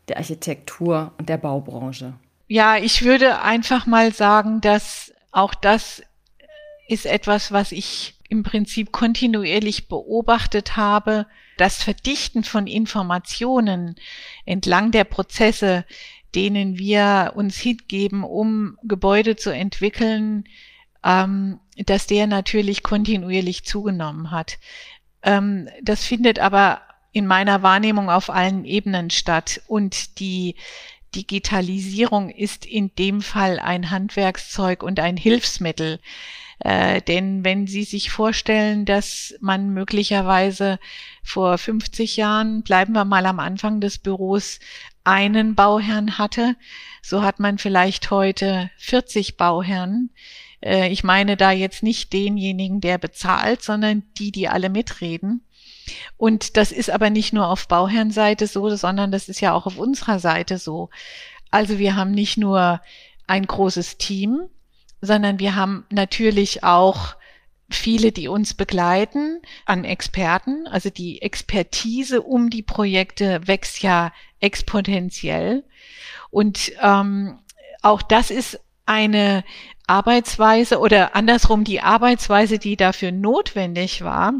der 0.08 0.16
Architektur 0.16 1.12
und 1.18 1.28
der 1.28 1.36
Baubranche? 1.36 2.14
Ja, 2.48 2.78
ich 2.78 3.04
würde 3.04 3.42
einfach 3.42 3.86
mal 3.86 4.14
sagen, 4.14 4.62
dass 4.62 5.12
auch 5.30 5.54
das 5.54 6.02
ist 6.88 7.04
etwas, 7.04 7.52
was 7.52 7.70
ich 7.70 8.14
im 8.30 8.44
Prinzip 8.44 8.92
kontinuierlich 8.92 9.88
beobachtet 9.88 10.76
habe, 10.76 11.26
das 11.56 11.82
Verdichten 11.82 12.44
von 12.44 12.66
Informationen 12.66 13.96
entlang 14.46 14.92
der 14.92 15.04
Prozesse, 15.04 15.84
denen 16.34 16.78
wir 16.78 17.32
uns 17.34 17.56
hingeben, 17.56 18.22
um 18.22 18.78
Gebäude 18.82 19.36
zu 19.36 19.50
entwickeln, 19.50 20.44
ähm, 21.04 21.58
dass 21.76 22.06
der 22.06 22.28
natürlich 22.28 22.82
kontinuierlich 22.82 23.64
zugenommen 23.64 24.30
hat. 24.30 24.58
Ähm, 25.22 25.68
das 25.82 26.04
findet 26.04 26.38
aber 26.38 26.82
in 27.12 27.26
meiner 27.26 27.62
Wahrnehmung 27.62 28.10
auf 28.10 28.30
allen 28.30 28.64
Ebenen 28.64 29.10
statt 29.10 29.60
und 29.66 30.20
die 30.20 30.54
Digitalisierung 31.16 32.30
ist 32.30 32.64
in 32.64 32.94
dem 32.94 33.20
Fall 33.22 33.58
ein 33.58 33.90
Handwerkszeug 33.90 34.84
und 34.84 35.00
ein 35.00 35.16
Hilfsmittel. 35.16 35.98
Äh, 36.60 37.00
denn 37.00 37.44
wenn 37.44 37.66
Sie 37.66 37.84
sich 37.84 38.10
vorstellen, 38.10 38.84
dass 38.84 39.34
man 39.40 39.70
möglicherweise 39.70 40.78
vor 41.22 41.56
50 41.56 42.16
Jahren, 42.16 42.62
bleiben 42.62 42.92
wir 42.92 43.04
mal 43.04 43.24
am 43.26 43.40
Anfang 43.40 43.80
des 43.80 43.98
Büros, 43.98 44.60
einen 45.02 45.54
Bauherrn 45.54 46.18
hatte, 46.18 46.56
so 47.02 47.22
hat 47.22 47.40
man 47.40 47.56
vielleicht 47.56 48.10
heute 48.10 48.70
40 48.76 49.38
Bauherren. 49.38 50.10
Äh, 50.60 50.90
ich 50.90 51.02
meine 51.02 51.38
da 51.38 51.50
jetzt 51.50 51.82
nicht 51.82 52.12
denjenigen, 52.12 52.82
der 52.82 52.98
bezahlt, 52.98 53.62
sondern 53.62 54.02
die, 54.18 54.30
die 54.30 54.48
alle 54.48 54.68
mitreden. 54.68 55.42
Und 56.18 56.58
das 56.58 56.72
ist 56.72 56.90
aber 56.90 57.08
nicht 57.08 57.32
nur 57.32 57.48
auf 57.48 57.68
Bauherrenseite 57.68 58.46
so, 58.46 58.68
sondern 58.76 59.10
das 59.10 59.30
ist 59.30 59.40
ja 59.40 59.54
auch 59.54 59.64
auf 59.66 59.78
unserer 59.78 60.18
Seite 60.18 60.58
so. 60.58 60.90
Also 61.50 61.78
wir 61.78 61.96
haben 61.96 62.12
nicht 62.12 62.36
nur 62.36 62.80
ein 63.26 63.46
großes 63.46 63.96
Team, 63.96 64.48
sondern 65.00 65.38
wir 65.38 65.56
haben 65.56 65.84
natürlich 65.90 66.64
auch 66.64 67.16
viele, 67.70 68.12
die 68.12 68.28
uns 68.28 68.54
begleiten 68.54 69.40
an 69.64 69.84
Experten. 69.84 70.66
Also 70.66 70.90
die 70.90 71.22
Expertise 71.22 72.22
um 72.22 72.50
die 72.50 72.62
Projekte 72.62 73.46
wächst 73.46 73.82
ja 73.82 74.12
exponentiell. 74.40 75.64
Und 76.30 76.72
ähm, 76.82 77.38
auch 77.82 78.02
das 78.02 78.30
ist 78.30 78.60
eine 78.86 79.44
Arbeitsweise 79.86 80.78
oder 80.78 81.14
andersrum 81.16 81.64
die 81.64 81.80
Arbeitsweise, 81.80 82.58
die 82.58 82.76
dafür 82.76 83.12
notwendig 83.12 84.02
war, 84.02 84.34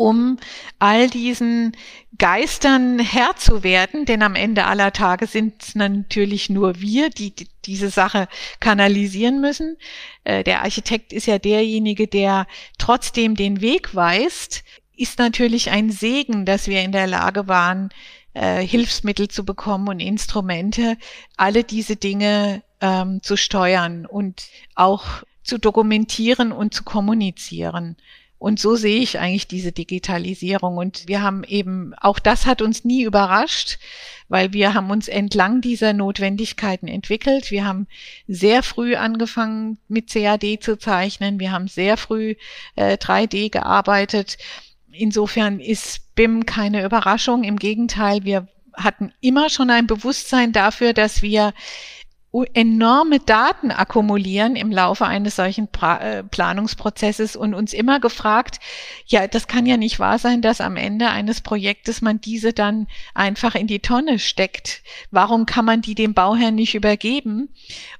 um 0.00 0.38
all 0.78 1.10
diesen 1.10 1.76
Geistern 2.16 3.00
Herr 3.00 3.36
zu 3.36 3.62
werden, 3.62 4.06
denn 4.06 4.22
am 4.22 4.34
Ende 4.34 4.64
aller 4.64 4.94
Tage 4.94 5.26
sind 5.26 5.76
natürlich 5.76 6.48
nur 6.48 6.80
wir, 6.80 7.10
die, 7.10 7.32
die 7.32 7.48
diese 7.66 7.90
Sache 7.90 8.26
kanalisieren 8.60 9.42
müssen. 9.42 9.76
Äh, 10.24 10.42
der 10.42 10.62
Architekt 10.62 11.12
ist 11.12 11.26
ja 11.26 11.38
derjenige, 11.38 12.06
der 12.06 12.46
trotzdem 12.78 13.34
den 13.34 13.60
Weg 13.60 13.94
weist, 13.94 14.64
ist 14.96 15.18
natürlich 15.18 15.70
ein 15.70 15.90
Segen, 15.90 16.46
dass 16.46 16.66
wir 16.66 16.80
in 16.80 16.92
der 16.92 17.06
Lage 17.06 17.46
waren, 17.46 17.90
äh, 18.32 18.66
Hilfsmittel 18.66 19.28
zu 19.28 19.44
bekommen 19.44 19.88
und 19.88 20.00
Instrumente, 20.00 20.96
alle 21.36 21.62
diese 21.62 21.96
Dinge 21.96 22.62
ähm, 22.80 23.20
zu 23.22 23.36
steuern 23.36 24.06
und 24.06 24.44
auch 24.74 25.04
zu 25.42 25.58
dokumentieren 25.58 26.52
und 26.52 26.72
zu 26.72 26.84
kommunizieren. 26.84 27.96
Und 28.40 28.58
so 28.58 28.74
sehe 28.74 29.02
ich 29.02 29.18
eigentlich 29.18 29.48
diese 29.48 29.70
Digitalisierung. 29.70 30.78
Und 30.78 31.06
wir 31.06 31.20
haben 31.20 31.44
eben, 31.44 31.92
auch 32.00 32.18
das 32.18 32.46
hat 32.46 32.62
uns 32.62 32.86
nie 32.86 33.02
überrascht, 33.02 33.78
weil 34.30 34.54
wir 34.54 34.72
haben 34.72 34.90
uns 34.90 35.08
entlang 35.08 35.60
dieser 35.60 35.92
Notwendigkeiten 35.92 36.88
entwickelt. 36.88 37.50
Wir 37.50 37.66
haben 37.66 37.86
sehr 38.26 38.62
früh 38.62 38.96
angefangen 38.96 39.76
mit 39.88 40.10
CAD 40.10 40.58
zu 40.62 40.78
zeichnen. 40.78 41.38
Wir 41.38 41.52
haben 41.52 41.68
sehr 41.68 41.98
früh 41.98 42.34
äh, 42.76 42.96
3D 42.96 43.50
gearbeitet. 43.50 44.38
Insofern 44.90 45.60
ist 45.60 46.14
BIM 46.14 46.46
keine 46.46 46.82
Überraschung. 46.82 47.44
Im 47.44 47.58
Gegenteil, 47.58 48.24
wir 48.24 48.48
hatten 48.72 49.12
immer 49.20 49.50
schon 49.50 49.68
ein 49.68 49.86
Bewusstsein 49.86 50.52
dafür, 50.52 50.94
dass 50.94 51.20
wir 51.20 51.52
enorme 52.32 53.18
Daten 53.18 53.72
akkumulieren 53.72 54.54
im 54.54 54.70
Laufe 54.70 55.04
eines 55.04 55.34
solchen 55.34 55.68
äh, 55.82 56.22
Planungsprozesses 56.22 57.34
und 57.34 57.54
uns 57.54 57.72
immer 57.72 57.98
gefragt, 57.98 58.60
ja, 59.06 59.26
das 59.26 59.48
kann 59.48 59.66
ja 59.66 59.76
nicht 59.76 59.98
wahr 59.98 60.18
sein, 60.18 60.40
dass 60.40 60.60
am 60.60 60.76
Ende 60.76 61.08
eines 61.08 61.40
Projektes 61.40 62.02
man 62.02 62.20
diese 62.20 62.52
dann 62.52 62.86
einfach 63.14 63.56
in 63.56 63.66
die 63.66 63.80
Tonne 63.80 64.20
steckt. 64.20 64.82
Warum 65.10 65.44
kann 65.44 65.64
man 65.64 65.82
die 65.82 65.96
dem 65.96 66.14
Bauherrn 66.14 66.54
nicht 66.54 66.76
übergeben? 66.76 67.48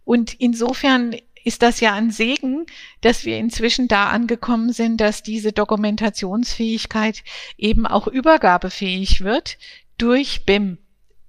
Und 0.04 0.34
insofern 0.34 1.16
ist 1.42 1.62
das 1.62 1.80
ja 1.80 1.94
ein 1.94 2.12
Segen, 2.12 2.66
dass 3.00 3.24
wir 3.24 3.36
inzwischen 3.36 3.88
da 3.88 4.10
angekommen 4.10 4.72
sind, 4.72 5.00
dass 5.00 5.24
diese 5.24 5.52
Dokumentationsfähigkeit 5.52 7.24
eben 7.56 7.84
auch 7.86 8.06
übergabefähig 8.06 9.22
wird 9.22 9.58
durch 9.98 10.44
BIM 10.46 10.78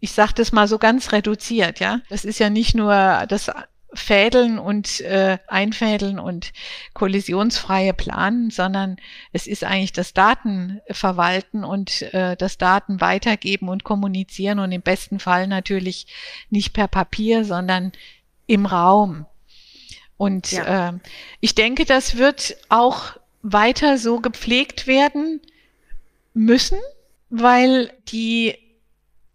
ich 0.02 0.12
sage 0.12 0.34
das 0.36 0.52
mal 0.52 0.68
so 0.68 0.80
ganz 0.80 1.14
reduziert, 1.14 1.80
ja. 1.80 2.02
Das 2.10 2.26
ist 2.26 2.40
ja 2.40 2.50
nicht 2.50 2.76
nur 2.76 3.26
das 3.30 3.52
Fädeln 3.94 4.58
und 4.58 5.02
äh, 5.02 5.38
Einfädeln 5.48 6.18
und 6.18 6.54
kollisionsfreie 6.94 7.94
Planen, 7.94 8.50
sondern 8.50 8.98
es 9.32 9.48
ist 9.48 9.64
eigentlich 9.64 9.92
das 9.92 10.14
Datenverwalten 10.14 11.64
und 11.64 12.02
äh, 12.14 12.36
das 12.38 12.58
Daten 12.58 13.00
weitergeben 13.00 13.70
und 13.70 13.84
kommunizieren 13.84 14.60
und 14.60 14.72
im 14.72 14.82
besten 14.82 15.20
Fall 15.20 15.48
natürlich 15.48 16.08
nicht 16.50 16.74
per 16.74 16.88
Papier, 16.88 17.46
sondern 17.46 17.92
im 18.48 18.66
Raum. 18.66 19.26
Und 20.18 20.52
ja. 20.52 20.90
äh, 20.90 20.94
ich 21.42 21.54
denke, 21.54 21.86
das 21.86 22.18
wird 22.18 22.56
auch 22.70 23.18
weiter 23.42 23.98
so 23.98 24.20
gepflegt 24.20 24.88
werden 24.88 25.42
müssen, 26.34 26.80
weil 27.30 27.92
die 28.08 28.58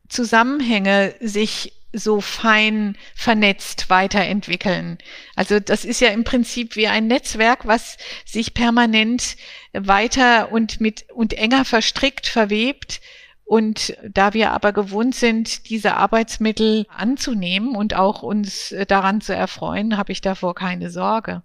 Zusammenhänge 0.09 1.15
sich 1.21 1.73
so 1.93 2.21
fein 2.21 2.97
vernetzt 3.15 3.89
weiterentwickeln. 3.89 4.99
Also 5.35 5.61
das 5.61 5.85
ist 5.85 6.01
ja 6.01 6.09
im 6.09 6.25
Prinzip 6.25 6.77
wie 6.77 6.89
ein 6.89 7.07
Netzwerk, 7.07 7.67
was 7.67 7.97
sich 8.25 8.55
permanent 8.55 9.37
weiter 9.73 10.53
und 10.53 10.81
mit 10.81 11.07
und 11.15 11.33
enger 11.35 11.65
verstrickt 11.65 12.27
verwebt. 12.27 13.01
Und 13.45 13.97
da 14.03 14.35
wir 14.35 14.51
aber 14.51 14.73
gewohnt 14.73 15.15
sind, 15.15 15.71
diese 15.71 15.95
Arbeitsmittel 15.95 16.85
anzunehmen 16.89 17.77
und 17.77 17.95
auch 17.95 18.23
uns 18.23 18.75
daran 18.89 19.21
zu 19.21 19.35
erfreuen, 19.35 19.97
habe 19.97 20.13
ich 20.13 20.21
davor 20.21 20.55
keine 20.55 20.91
Sorge. 20.91 21.43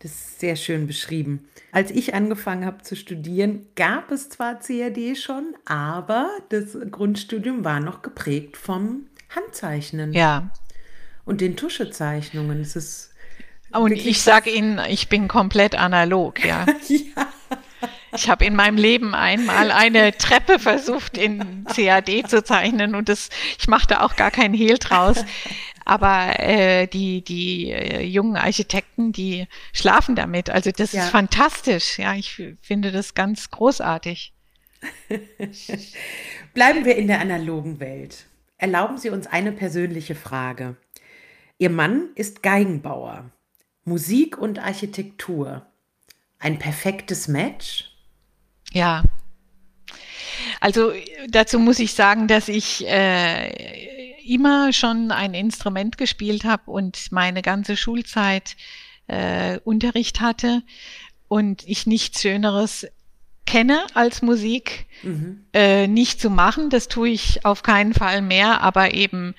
Das 0.00 0.12
ist 0.12 0.40
sehr 0.40 0.56
schön 0.56 0.86
beschrieben. 0.86 1.48
Als 1.72 1.90
ich 1.90 2.14
angefangen 2.14 2.64
habe 2.64 2.82
zu 2.82 2.96
studieren, 2.96 3.66
gab 3.76 4.10
es 4.10 4.30
zwar 4.30 4.58
CAD 4.58 5.16
schon, 5.16 5.54
aber 5.66 6.30
das 6.48 6.76
Grundstudium 6.90 7.64
war 7.64 7.80
noch 7.80 8.02
geprägt 8.02 8.56
vom 8.56 9.06
Handzeichnen. 9.28 10.12
Ja. 10.12 10.50
Und 11.26 11.42
den 11.42 11.56
Tuschezeichnungen. 11.56 12.60
Es 12.60 12.76
ist 12.76 13.10
und 13.72 13.92
ich 13.92 14.20
sage 14.22 14.50
Ihnen, 14.50 14.80
ich 14.88 15.08
bin 15.08 15.28
komplett 15.28 15.76
analog, 15.76 16.44
ja. 16.44 16.66
ja. 16.88 17.28
Ich 18.12 18.28
habe 18.28 18.44
in 18.44 18.56
meinem 18.56 18.76
Leben 18.76 19.14
einmal 19.14 19.70
eine 19.70 20.16
Treppe 20.16 20.58
versucht 20.58 21.16
in 21.16 21.64
CAD 21.66 22.28
zu 22.28 22.42
zeichnen 22.42 22.96
und 22.96 23.08
das, 23.08 23.28
ich 23.58 23.68
machte 23.68 24.02
auch 24.02 24.16
gar 24.16 24.32
keinen 24.32 24.54
Hehl 24.54 24.78
draus. 24.78 25.24
Aber 25.90 26.38
äh, 26.38 26.86
die, 26.86 27.24
die 27.24 27.72
äh, 27.72 28.04
jungen 28.04 28.36
Architekten, 28.36 29.10
die 29.10 29.48
schlafen 29.72 30.14
damit. 30.14 30.48
Also 30.48 30.70
das 30.70 30.92
ja. 30.92 31.02
ist 31.02 31.10
fantastisch. 31.10 31.98
Ja, 31.98 32.14
ich 32.14 32.40
finde 32.62 32.92
das 32.92 33.14
ganz 33.14 33.50
großartig. 33.50 34.32
Bleiben 36.54 36.84
wir 36.84 36.94
in 36.94 37.08
der 37.08 37.20
analogen 37.20 37.80
Welt. 37.80 38.26
Erlauben 38.56 38.98
Sie 38.98 39.10
uns 39.10 39.26
eine 39.26 39.50
persönliche 39.50 40.14
Frage. 40.14 40.76
Ihr 41.58 41.70
Mann 41.70 42.10
ist 42.14 42.44
Geigenbauer. 42.44 43.28
Musik 43.82 44.38
und 44.38 44.60
Architektur. 44.60 45.66
Ein 46.38 46.60
perfektes 46.60 47.26
Match? 47.26 47.90
Ja. 48.70 49.02
Also 50.60 50.92
dazu 51.28 51.58
muss 51.58 51.80
ich 51.80 51.94
sagen, 51.94 52.28
dass 52.28 52.46
ich 52.46 52.86
äh, 52.86 53.99
immer 54.26 54.72
schon 54.72 55.10
ein 55.10 55.34
Instrument 55.34 55.98
gespielt 55.98 56.44
habe 56.44 56.70
und 56.70 57.10
meine 57.10 57.42
ganze 57.42 57.76
Schulzeit 57.76 58.56
äh, 59.06 59.58
Unterricht 59.64 60.20
hatte 60.20 60.62
und 61.28 61.66
ich 61.66 61.86
nichts 61.86 62.22
Schöneres 62.22 62.86
kenne 63.46 63.84
als 63.94 64.22
Musik, 64.22 64.86
mhm. 65.02 65.44
äh, 65.52 65.86
nicht 65.86 66.20
zu 66.20 66.30
machen. 66.30 66.70
Das 66.70 66.88
tue 66.88 67.08
ich 67.08 67.44
auf 67.44 67.62
keinen 67.62 67.94
Fall 67.94 68.22
mehr, 68.22 68.60
aber 68.60 68.94
eben 68.94 69.34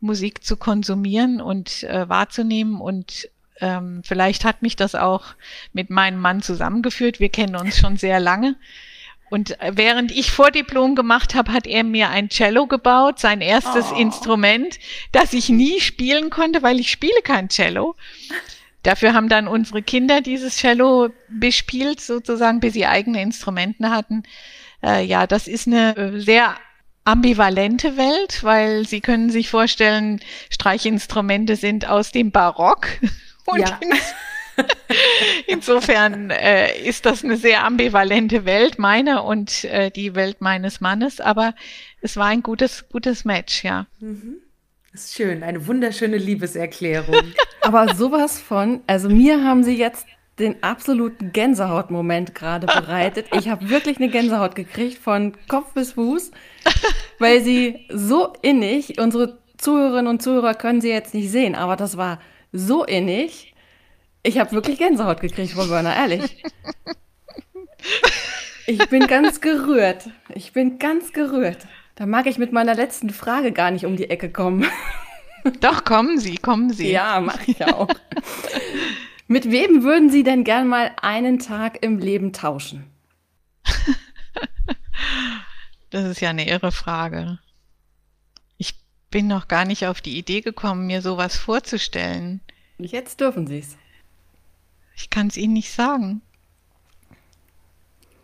Musik 0.00 0.44
zu 0.44 0.56
konsumieren 0.56 1.40
und 1.40 1.84
äh, 1.84 2.08
wahrzunehmen 2.08 2.80
und 2.80 3.28
ähm, 3.60 4.02
vielleicht 4.04 4.44
hat 4.44 4.60
mich 4.62 4.74
das 4.74 4.96
auch 4.96 5.24
mit 5.72 5.88
meinem 5.88 6.18
Mann 6.18 6.42
zusammengeführt. 6.42 7.20
Wir 7.20 7.28
kennen 7.28 7.54
uns 7.54 7.78
schon 7.78 7.96
sehr 7.96 8.18
lange. 8.18 8.56
Und 9.32 9.56
während 9.66 10.10
ich 10.12 10.30
Vordiplom 10.30 10.94
gemacht 10.94 11.34
habe, 11.34 11.54
hat 11.54 11.66
er 11.66 11.84
mir 11.84 12.10
ein 12.10 12.28
Cello 12.28 12.66
gebaut, 12.66 13.18
sein 13.18 13.40
erstes 13.40 13.90
oh. 13.90 13.94
Instrument, 13.94 14.78
das 15.10 15.32
ich 15.32 15.48
nie 15.48 15.80
spielen 15.80 16.28
konnte, 16.28 16.62
weil 16.62 16.78
ich 16.78 16.90
spiele 16.90 17.22
kein 17.24 17.48
Cello. 17.48 17.96
Dafür 18.82 19.14
haben 19.14 19.30
dann 19.30 19.48
unsere 19.48 19.80
Kinder 19.80 20.20
dieses 20.20 20.58
Cello 20.58 21.08
bespielt, 21.30 22.02
sozusagen, 22.02 22.60
bis 22.60 22.74
sie 22.74 22.84
eigene 22.84 23.22
Instrumenten 23.22 23.88
hatten. 23.88 24.24
Äh, 24.84 25.02
ja, 25.06 25.26
das 25.26 25.48
ist 25.48 25.66
eine 25.66 25.96
äh, 25.96 26.20
sehr 26.20 26.54
ambivalente 27.04 27.96
Welt, 27.96 28.44
weil 28.44 28.86
Sie 28.86 29.00
können 29.00 29.30
sich 29.30 29.48
vorstellen, 29.48 30.20
Streichinstrumente 30.50 31.56
sind 31.56 31.88
aus 31.88 32.12
dem 32.12 32.32
Barock. 32.32 32.86
Und 33.46 33.60
ja. 33.60 33.80
Insofern 35.46 36.30
äh, 36.30 36.78
ist 36.82 37.06
das 37.06 37.24
eine 37.24 37.36
sehr 37.36 37.64
ambivalente 37.64 38.44
Welt, 38.44 38.78
meine 38.78 39.22
und 39.22 39.64
äh, 39.64 39.90
die 39.90 40.14
Welt 40.14 40.40
meines 40.40 40.80
Mannes, 40.80 41.20
aber 41.20 41.54
es 42.00 42.16
war 42.16 42.26
ein 42.26 42.42
gutes, 42.42 42.88
gutes 42.88 43.24
Match, 43.24 43.64
ja. 43.64 43.86
Mhm. 44.00 44.36
Das 44.92 45.06
ist 45.06 45.14
schön, 45.14 45.42
eine 45.42 45.66
wunderschöne 45.66 46.18
Liebeserklärung. 46.18 47.16
aber 47.62 47.94
sowas 47.94 48.38
von, 48.38 48.82
also 48.86 49.08
mir 49.08 49.42
haben 49.42 49.64
Sie 49.64 49.76
jetzt 49.76 50.06
den 50.38 50.62
absoluten 50.62 51.32
Gänsehautmoment 51.32 52.34
gerade 52.34 52.66
bereitet. 52.66 53.26
Ich 53.32 53.48
habe 53.48 53.68
wirklich 53.68 53.98
eine 53.98 54.08
Gänsehaut 54.08 54.54
gekriegt 54.54 54.98
von 54.98 55.34
Kopf 55.48 55.72
bis 55.74 55.92
Fuß, 55.92 56.30
weil 57.18 57.42
sie 57.42 57.86
so 57.90 58.32
innig, 58.40 58.98
unsere 58.98 59.38
Zuhörerinnen 59.58 60.08
und 60.08 60.22
Zuhörer 60.22 60.54
können 60.54 60.80
sie 60.80 60.88
jetzt 60.88 61.14
nicht 61.14 61.30
sehen, 61.30 61.54
aber 61.54 61.76
das 61.76 61.96
war 61.96 62.18
so 62.50 62.84
innig. 62.84 63.51
Ich 64.22 64.38
habe 64.38 64.52
wirklich 64.52 64.78
Gänsehaut 64.78 65.20
gekriegt, 65.20 65.52
Frau 65.52 65.66
Börner, 65.66 65.94
ehrlich. 65.96 66.42
Ich 68.66 68.88
bin 68.88 69.08
ganz 69.08 69.40
gerührt. 69.40 70.08
Ich 70.34 70.52
bin 70.52 70.78
ganz 70.78 71.12
gerührt. 71.12 71.66
Da 71.96 72.06
mag 72.06 72.26
ich 72.26 72.38
mit 72.38 72.52
meiner 72.52 72.74
letzten 72.74 73.10
Frage 73.10 73.50
gar 73.52 73.72
nicht 73.72 73.84
um 73.84 73.96
die 73.96 74.08
Ecke 74.08 74.30
kommen. 74.30 74.64
Doch, 75.60 75.84
kommen 75.84 76.18
Sie, 76.20 76.36
kommen 76.36 76.72
Sie. 76.72 76.92
Ja, 76.92 77.20
mache 77.20 77.50
ich 77.50 77.64
auch. 77.64 77.88
mit 79.26 79.50
wem 79.50 79.82
würden 79.82 80.10
Sie 80.10 80.22
denn 80.22 80.44
gern 80.44 80.68
mal 80.68 80.92
einen 81.00 81.40
Tag 81.40 81.82
im 81.82 81.98
Leben 81.98 82.32
tauschen? 82.32 82.84
Das 85.90 86.04
ist 86.06 86.20
ja 86.20 86.30
eine 86.30 86.48
irre 86.48 86.72
Frage. 86.72 87.38
Ich 88.56 88.76
bin 89.10 89.26
noch 89.26 89.48
gar 89.48 89.64
nicht 89.64 89.86
auf 89.86 90.00
die 90.00 90.16
Idee 90.16 90.40
gekommen, 90.40 90.86
mir 90.86 91.02
sowas 91.02 91.36
vorzustellen. 91.36 92.40
Jetzt 92.78 93.20
dürfen 93.20 93.46
Sie 93.46 93.58
es. 93.58 93.76
Ich 94.96 95.10
kann 95.10 95.28
es 95.28 95.36
Ihnen 95.36 95.52
nicht 95.54 95.72
sagen. 95.72 96.22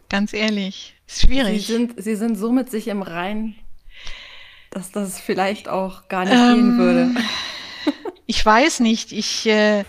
Ganz 0.08 0.32
ehrlich, 0.32 0.94
ist 1.06 1.22
schwierig. 1.22 1.66
Sie 1.66 1.72
sind, 1.72 2.02
Sie 2.02 2.16
sind 2.16 2.36
so 2.36 2.50
mit 2.50 2.70
sich 2.70 2.88
im 2.88 3.02
Rein, 3.02 3.54
dass 4.70 4.90
das 4.90 5.20
vielleicht 5.20 5.68
auch 5.68 6.08
gar 6.08 6.24
nicht 6.24 6.34
ähm, 6.34 6.54
gehen 6.54 6.78
würde. 6.78 7.14
ich 8.26 8.44
weiß 8.44 8.80
nicht. 8.80 9.12
Ich, 9.12 9.46
äh, 9.46 9.84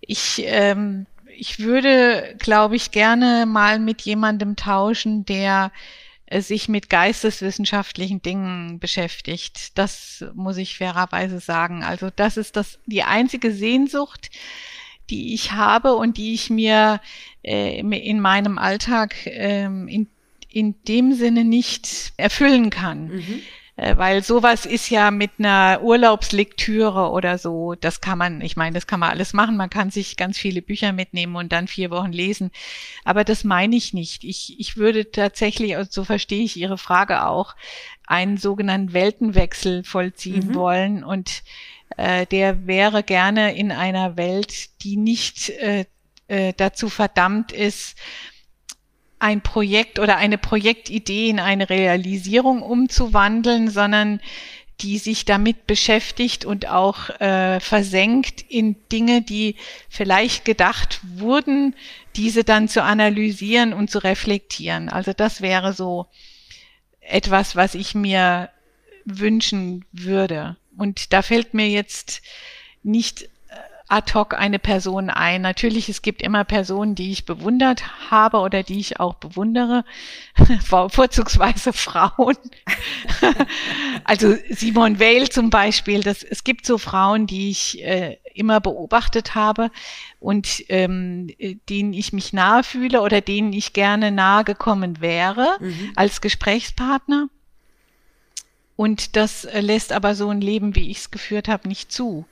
ich, 0.00 0.42
ähm, 0.46 1.06
ich 1.36 1.58
würde, 1.58 2.36
glaube 2.38 2.76
ich, 2.76 2.92
gerne 2.92 3.46
mal 3.46 3.80
mit 3.80 4.02
jemandem 4.02 4.54
tauschen, 4.54 5.24
der 5.24 5.72
äh, 6.26 6.40
sich 6.40 6.68
mit 6.68 6.88
geisteswissenschaftlichen 6.88 8.22
Dingen 8.22 8.78
beschäftigt. 8.78 9.76
Das 9.76 10.24
muss 10.34 10.56
ich 10.56 10.78
fairerweise 10.78 11.40
sagen. 11.40 11.82
Also 11.82 12.10
das 12.14 12.36
ist 12.36 12.56
das 12.56 12.78
die 12.86 13.02
einzige 13.02 13.52
Sehnsucht, 13.52 14.30
die 15.12 15.34
ich 15.34 15.52
habe 15.52 15.94
und 15.94 16.16
die 16.16 16.32
ich 16.32 16.48
mir 16.48 17.00
äh, 17.44 17.78
in 17.78 18.20
meinem 18.20 18.58
Alltag 18.58 19.14
ähm, 19.26 19.86
in, 19.86 20.08
in 20.48 20.74
dem 20.88 21.12
Sinne 21.12 21.44
nicht 21.44 22.12
erfüllen 22.16 22.70
kann. 22.70 23.08
Mhm. 23.08 23.42
Äh, 23.76 23.96
weil 23.96 24.22
sowas 24.22 24.66
ist 24.66 24.90
ja 24.90 25.10
mit 25.10 25.32
einer 25.38 25.80
Urlaubslektüre 25.82 27.10
oder 27.10 27.38
so, 27.38 27.74
das 27.74 28.00
kann 28.00 28.18
man, 28.18 28.40
ich 28.42 28.54
meine, 28.54 28.74
das 28.74 28.86
kann 28.86 29.00
man 29.00 29.10
alles 29.10 29.32
machen. 29.32 29.56
Man 29.56 29.70
kann 29.70 29.90
sich 29.90 30.16
ganz 30.16 30.38
viele 30.38 30.60
Bücher 30.60 30.92
mitnehmen 30.92 31.36
und 31.36 31.52
dann 31.52 31.68
vier 31.68 31.90
Wochen 31.90 32.12
lesen. 32.12 32.50
Aber 33.04 33.24
das 33.24 33.44
meine 33.44 33.76
ich 33.76 33.94
nicht. 33.94 34.24
Ich, 34.24 34.58
ich 34.58 34.76
würde 34.76 35.10
tatsächlich, 35.10 35.76
und 35.76 35.92
so 35.92 36.04
verstehe 36.04 36.44
ich 36.44 36.56
Ihre 36.56 36.78
Frage 36.78 37.26
auch, 37.26 37.54
einen 38.06 38.36
sogenannten 38.36 38.92
Weltenwechsel 38.92 39.84
vollziehen 39.84 40.48
mhm. 40.48 40.54
wollen. 40.54 41.04
Und 41.04 41.42
äh, 41.96 42.26
der 42.26 42.66
wäre 42.66 43.02
gerne 43.02 43.54
in 43.54 43.72
einer 43.72 44.16
Welt, 44.16 44.82
die 44.82 44.96
nicht 44.96 45.50
äh, 45.50 45.84
äh, 46.28 46.52
dazu 46.56 46.88
verdammt 46.88 47.52
ist, 47.52 47.96
ein 49.18 49.40
Projekt 49.40 50.00
oder 50.00 50.16
eine 50.16 50.36
Projektidee 50.36 51.28
in 51.28 51.38
eine 51.38 51.70
Realisierung 51.70 52.62
umzuwandeln, 52.62 53.70
sondern 53.70 54.20
die 54.80 54.98
sich 54.98 55.24
damit 55.24 55.66
beschäftigt 55.66 56.44
und 56.44 56.66
auch 56.66 57.08
äh, 57.20 57.60
versenkt 57.60 58.42
in 58.48 58.76
Dinge, 58.90 59.22
die 59.22 59.56
vielleicht 59.88 60.44
gedacht 60.44 61.00
wurden, 61.04 61.76
diese 62.16 62.42
dann 62.42 62.68
zu 62.68 62.82
analysieren 62.82 63.72
und 63.72 63.90
zu 63.90 63.98
reflektieren. 64.00 64.88
Also 64.88 65.12
das 65.12 65.40
wäre 65.40 65.72
so 65.72 66.06
etwas, 67.00 67.54
was 67.54 67.74
ich 67.74 67.94
mir 67.94 68.50
wünschen 69.04 69.84
würde. 69.92 70.56
Und 70.76 71.12
da 71.12 71.22
fällt 71.22 71.54
mir 71.54 71.68
jetzt 71.68 72.22
nicht 72.82 73.28
ad 73.92 74.14
hoc 74.14 74.34
eine 74.34 74.58
Person 74.58 75.10
ein. 75.10 75.42
Natürlich, 75.42 75.90
es 75.90 76.00
gibt 76.00 76.22
immer 76.22 76.44
Personen, 76.44 76.94
die 76.94 77.12
ich 77.12 77.26
bewundert 77.26 78.10
habe 78.10 78.38
oder 78.38 78.62
die 78.62 78.80
ich 78.80 78.98
auch 78.98 79.14
bewundere, 79.14 79.84
vorzugsweise 80.64 81.72
Frauen. 81.74 82.36
also 84.04 84.34
Simone 84.48 84.98
Weil 84.98 85.28
zum 85.28 85.50
Beispiel, 85.50 86.00
das, 86.00 86.22
es 86.22 86.42
gibt 86.42 86.64
so 86.64 86.78
Frauen, 86.78 87.26
die 87.26 87.50
ich 87.50 87.84
äh, 87.84 88.16
immer 88.34 88.60
beobachtet 88.60 89.34
habe 89.34 89.70
und 90.20 90.64
ähm, 90.70 91.30
denen 91.68 91.92
ich 91.92 92.14
mich 92.14 92.32
nahe 92.32 92.64
fühle 92.64 93.02
oder 93.02 93.20
denen 93.20 93.52
ich 93.52 93.74
gerne 93.74 94.10
nahe 94.10 94.44
gekommen 94.44 95.02
wäre 95.02 95.58
mhm. 95.60 95.92
als 95.96 96.22
Gesprächspartner. 96.22 97.28
Und 98.76 99.16
das 99.16 99.44
äh, 99.44 99.60
lässt 99.60 99.92
aber 99.92 100.14
so 100.14 100.30
ein 100.30 100.40
Leben, 100.40 100.74
wie 100.74 100.90
ich 100.90 100.98
es 100.98 101.10
geführt 101.10 101.48
habe, 101.48 101.68
nicht 101.68 101.92
zu 101.92 102.26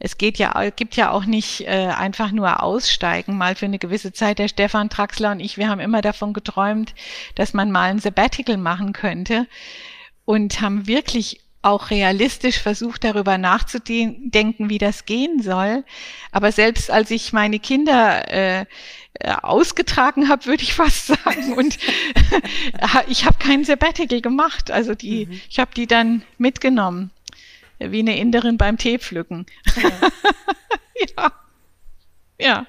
es 0.00 0.16
geht 0.16 0.38
ja, 0.38 0.70
gibt 0.70 0.96
ja 0.96 1.10
auch 1.10 1.26
nicht 1.26 1.60
äh, 1.60 1.88
einfach 1.88 2.32
nur 2.32 2.62
aussteigen, 2.62 3.36
mal 3.36 3.54
für 3.54 3.66
eine 3.66 3.78
gewisse 3.78 4.12
Zeit. 4.12 4.38
Der 4.38 4.48
Stefan 4.48 4.88
Traxler 4.88 5.32
und 5.32 5.40
ich, 5.40 5.58
wir 5.58 5.68
haben 5.68 5.78
immer 5.78 6.00
davon 6.00 6.32
geträumt, 6.32 6.94
dass 7.34 7.52
man 7.52 7.70
mal 7.70 7.90
ein 7.90 7.98
Sabbatical 7.98 8.56
machen 8.56 8.94
könnte 8.94 9.46
und 10.24 10.62
haben 10.62 10.86
wirklich 10.86 11.42
auch 11.60 11.90
realistisch 11.90 12.58
versucht, 12.58 13.04
darüber 13.04 13.36
nachzudenken, 13.36 14.70
wie 14.70 14.78
das 14.78 15.04
gehen 15.04 15.42
soll. 15.42 15.84
Aber 16.32 16.50
selbst 16.50 16.90
als 16.90 17.10
ich 17.10 17.34
meine 17.34 17.58
Kinder 17.58 18.32
äh, 18.32 18.64
ausgetragen 19.24 20.28
habe, 20.28 20.46
würde 20.46 20.62
ich 20.62 20.74
fast 20.74 21.06
sagen, 21.08 21.54
und 21.54 21.78
ich 23.08 23.24
habe 23.24 23.36
kein 23.38 23.64
Sabbatical 23.64 24.20
gemacht. 24.20 24.70
Also 24.70 24.94
die, 24.94 25.26
mhm. 25.26 25.40
ich 25.48 25.58
habe 25.58 25.70
die 25.74 25.86
dann 25.86 26.22
mitgenommen 26.38 27.10
wie 27.80 28.00
eine 28.00 28.18
Inderin 28.18 28.58
beim 28.58 28.76
Tee 28.76 28.98
pflücken. 28.98 29.46
Ja. 29.76 29.90
ja. 31.16 31.32
ja. 32.38 32.66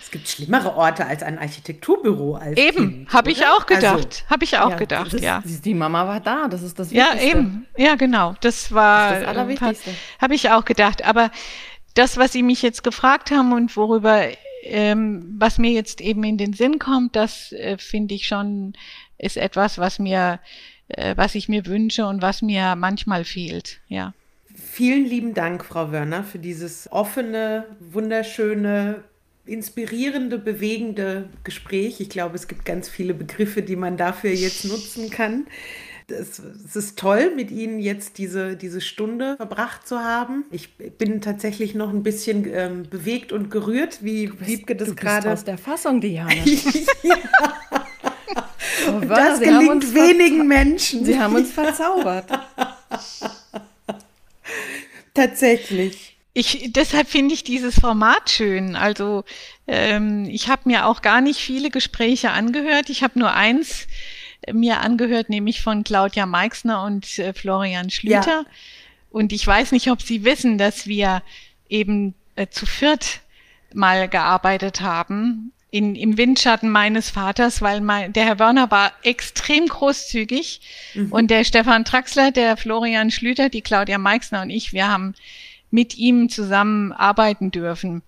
Es 0.00 0.10
gibt 0.10 0.28
schlimmere 0.28 0.74
Orte 0.74 1.06
als 1.06 1.22
ein 1.22 1.38
Architekturbüro. 1.38 2.36
Als 2.36 2.58
eben, 2.58 3.06
habe 3.12 3.30
ich 3.30 3.44
auch 3.44 3.66
gedacht. 3.66 3.94
Also, 3.94 4.30
habe 4.30 4.44
ich 4.44 4.58
auch 4.58 4.70
ja, 4.70 4.76
gedacht, 4.76 5.12
ist, 5.12 5.22
ja. 5.22 5.42
Die 5.44 5.74
Mama 5.74 6.06
war 6.06 6.20
da, 6.20 6.48
das 6.48 6.62
ist 6.62 6.78
das 6.78 6.90
Wichtigste. 6.90 7.26
Ja, 7.26 7.30
eben. 7.30 7.66
Ja, 7.76 7.94
genau. 7.94 8.34
Das 8.40 8.72
war 8.72 9.10
das, 9.10 9.20
das 9.20 9.28
Allerwichtigste. 9.28 9.94
Habe 10.20 10.34
ich 10.34 10.50
auch 10.50 10.64
gedacht. 10.64 11.04
Aber 11.04 11.30
das, 11.94 12.16
was 12.16 12.32
Sie 12.32 12.42
mich 12.42 12.62
jetzt 12.62 12.82
gefragt 12.82 13.30
haben 13.30 13.52
und 13.52 13.76
worüber, 13.76 14.28
ähm, 14.68 15.36
was 15.38 15.58
mir 15.58 15.70
jetzt 15.70 16.00
eben 16.00 16.22
in 16.24 16.38
den 16.38 16.52
Sinn 16.52 16.78
kommt, 16.78 17.16
das 17.16 17.52
äh, 17.52 17.78
finde 17.78 18.14
ich 18.14 18.26
schon, 18.26 18.74
ist 19.18 19.36
etwas, 19.36 19.78
was 19.78 19.98
mir 19.98 20.40
äh, 20.88 21.16
was 21.16 21.34
ich 21.34 21.48
mir 21.48 21.66
wünsche 21.66 22.06
und 22.06 22.22
was 22.22 22.42
mir 22.42 22.74
manchmal 22.74 23.24
fehlt, 23.24 23.80
ja. 23.88 24.14
Vielen 24.54 25.04
lieben 25.04 25.34
Dank, 25.34 25.64
Frau 25.64 25.92
Wörner, 25.92 26.24
für 26.24 26.38
dieses 26.38 26.90
offene, 26.90 27.64
wunderschöne, 27.78 29.04
inspirierende, 29.46 30.38
bewegende 30.38 31.28
Gespräch. 31.44 32.00
Ich 32.00 32.08
glaube, 32.08 32.34
es 32.34 32.48
gibt 32.48 32.64
ganz 32.64 32.88
viele 32.88 33.14
Begriffe, 33.14 33.62
die 33.62 33.76
man 33.76 33.96
dafür 33.96 34.30
jetzt 34.30 34.64
nutzen 34.64 35.10
kann. 35.10 35.46
Es, 36.10 36.38
es, 36.38 36.74
ist 36.74 36.98
toll, 36.98 37.32
mit 37.36 37.50
Ihnen 37.50 37.78
jetzt 37.78 38.16
diese, 38.16 38.56
diese 38.56 38.80
Stunde 38.80 39.36
verbracht 39.36 39.86
zu 39.86 39.98
haben. 39.98 40.44
Ich 40.50 40.74
bin 40.76 41.20
tatsächlich 41.20 41.74
noch 41.74 41.90
ein 41.90 42.02
bisschen 42.02 42.48
ähm, 42.50 42.84
bewegt 42.88 43.30
und 43.30 43.50
gerührt, 43.50 44.02
wie 44.02 44.28
bist, 44.28 44.46
Wiebke 44.46 44.74
das 44.74 44.96
gerade. 44.96 45.30
aus 45.30 45.44
der 45.44 45.58
Fassung, 45.58 46.00
Diana. 46.00 46.32
ja. 47.02 47.16
Oh, 48.88 49.00
das 49.00 49.40
gelingt 49.40 49.94
wenigen 49.94 50.46
Menschen. 50.46 51.04
Sie 51.04 51.18
haben 51.18 51.34
uns 51.34 51.52
verzaubert. 51.52 52.30
Tatsächlich. 55.14 56.16
Ich, 56.32 56.72
deshalb 56.72 57.08
finde 57.08 57.34
ich 57.34 57.42
dieses 57.42 57.74
Format 57.74 58.30
schön. 58.30 58.76
Also 58.76 59.24
ähm, 59.66 60.26
ich 60.30 60.48
habe 60.48 60.62
mir 60.66 60.86
auch 60.86 61.02
gar 61.02 61.20
nicht 61.20 61.40
viele 61.40 61.70
Gespräche 61.70 62.30
angehört. 62.30 62.90
Ich 62.90 63.02
habe 63.02 63.18
nur 63.18 63.34
eins 63.34 63.88
mir 64.52 64.80
angehört, 64.80 65.28
nämlich 65.28 65.62
von 65.62 65.84
Claudia 65.84 66.26
Meixner 66.26 66.84
und 66.84 67.18
äh, 67.18 67.32
Florian 67.32 67.90
Schlüter. 67.90 68.26
Ja. 68.26 68.44
Und 69.10 69.32
ich 69.32 69.46
weiß 69.46 69.72
nicht, 69.72 69.90
ob 69.90 70.02
Sie 70.02 70.24
wissen, 70.24 70.58
dass 70.58 70.86
wir 70.86 71.22
eben 71.68 72.14
äh, 72.36 72.46
zu 72.48 72.66
viert 72.66 73.20
mal 73.74 74.08
gearbeitet 74.08 74.80
haben 74.80 75.52
in, 75.70 75.94
im 75.94 76.16
Windschatten 76.16 76.70
meines 76.70 77.10
Vaters, 77.10 77.60
weil 77.60 77.80
mein, 77.80 78.12
der 78.12 78.24
Herr 78.24 78.38
Wörner 78.38 78.70
war 78.70 78.92
extrem 79.02 79.66
großzügig 79.66 80.60
mhm. 80.94 81.12
und 81.12 81.30
der 81.30 81.44
Stefan 81.44 81.84
Traxler, 81.84 82.30
der 82.30 82.56
Florian 82.56 83.10
Schlüter, 83.10 83.48
die 83.50 83.60
Claudia 83.60 83.98
Meixner 83.98 84.42
und 84.42 84.50
ich, 84.50 84.72
wir 84.72 84.88
haben 84.88 85.14
mit 85.70 85.98
ihm 85.98 86.28
zusammen 86.28 86.92
arbeiten 86.92 87.50
dürfen. 87.50 88.02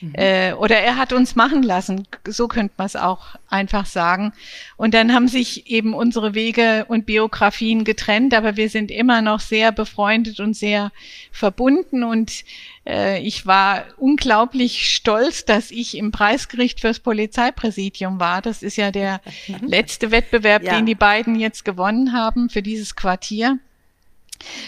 Mhm. 0.00 0.14
Äh, 0.14 0.52
oder 0.54 0.78
er 0.78 0.96
hat 0.96 1.12
uns 1.12 1.36
machen 1.36 1.62
lassen, 1.62 2.06
so 2.26 2.48
könnte 2.48 2.74
man 2.76 2.86
es 2.86 2.96
auch 2.96 3.36
einfach 3.48 3.86
sagen. 3.86 4.32
Und 4.76 4.94
dann 4.94 5.12
haben 5.12 5.28
sich 5.28 5.70
eben 5.70 5.94
unsere 5.94 6.34
Wege 6.34 6.84
und 6.88 7.06
Biografien 7.06 7.84
getrennt, 7.84 8.34
aber 8.34 8.56
wir 8.56 8.68
sind 8.68 8.90
immer 8.90 9.22
noch 9.22 9.40
sehr 9.40 9.72
befreundet 9.72 10.40
und 10.40 10.54
sehr 10.54 10.90
verbunden. 11.30 12.02
Und 12.02 12.44
äh, 12.86 13.20
ich 13.22 13.46
war 13.46 13.84
unglaublich 13.96 14.90
stolz, 14.90 15.44
dass 15.44 15.70
ich 15.70 15.96
im 15.96 16.10
Preisgericht 16.10 16.80
fürs 16.80 16.98
Polizeipräsidium 16.98 18.18
war. 18.18 18.42
Das 18.42 18.62
ist 18.62 18.76
ja 18.76 18.90
der 18.90 19.20
letzte 19.60 20.10
Wettbewerb, 20.10 20.64
ja. 20.64 20.76
den 20.76 20.86
die 20.86 20.94
beiden 20.94 21.36
jetzt 21.36 21.64
gewonnen 21.64 22.12
haben 22.12 22.50
für 22.50 22.62
dieses 22.62 22.96
Quartier. 22.96 23.58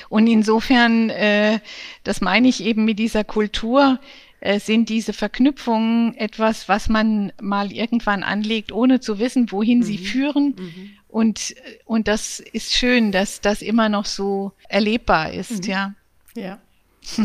Und 0.08 0.26
insofern, 0.26 1.10
äh, 1.10 1.60
das 2.04 2.20
meine 2.20 2.48
ich 2.48 2.62
eben 2.62 2.84
mit 2.84 2.98
dieser 2.98 3.24
Kultur, 3.24 3.98
äh, 4.40 4.60
sind 4.60 4.88
diese 4.88 5.12
Verknüpfungen 5.12 6.14
etwas, 6.16 6.68
was 6.68 6.88
man 6.88 7.32
mal 7.40 7.72
irgendwann 7.72 8.22
anlegt, 8.22 8.70
ohne 8.70 9.00
zu 9.00 9.18
wissen, 9.18 9.50
wohin 9.50 9.78
mhm. 9.78 9.82
sie 9.82 9.98
führen. 9.98 10.54
Mhm. 10.58 10.90
Und, 11.08 11.54
und 11.84 12.06
das 12.08 12.40
ist 12.40 12.74
schön, 12.74 13.12
dass 13.12 13.40
das 13.40 13.62
immer 13.62 13.88
noch 13.88 14.04
so 14.04 14.52
erlebbar 14.68 15.32
ist, 15.32 15.64
mhm. 15.64 15.70
ja. 15.70 15.94
Ja. 16.34 16.58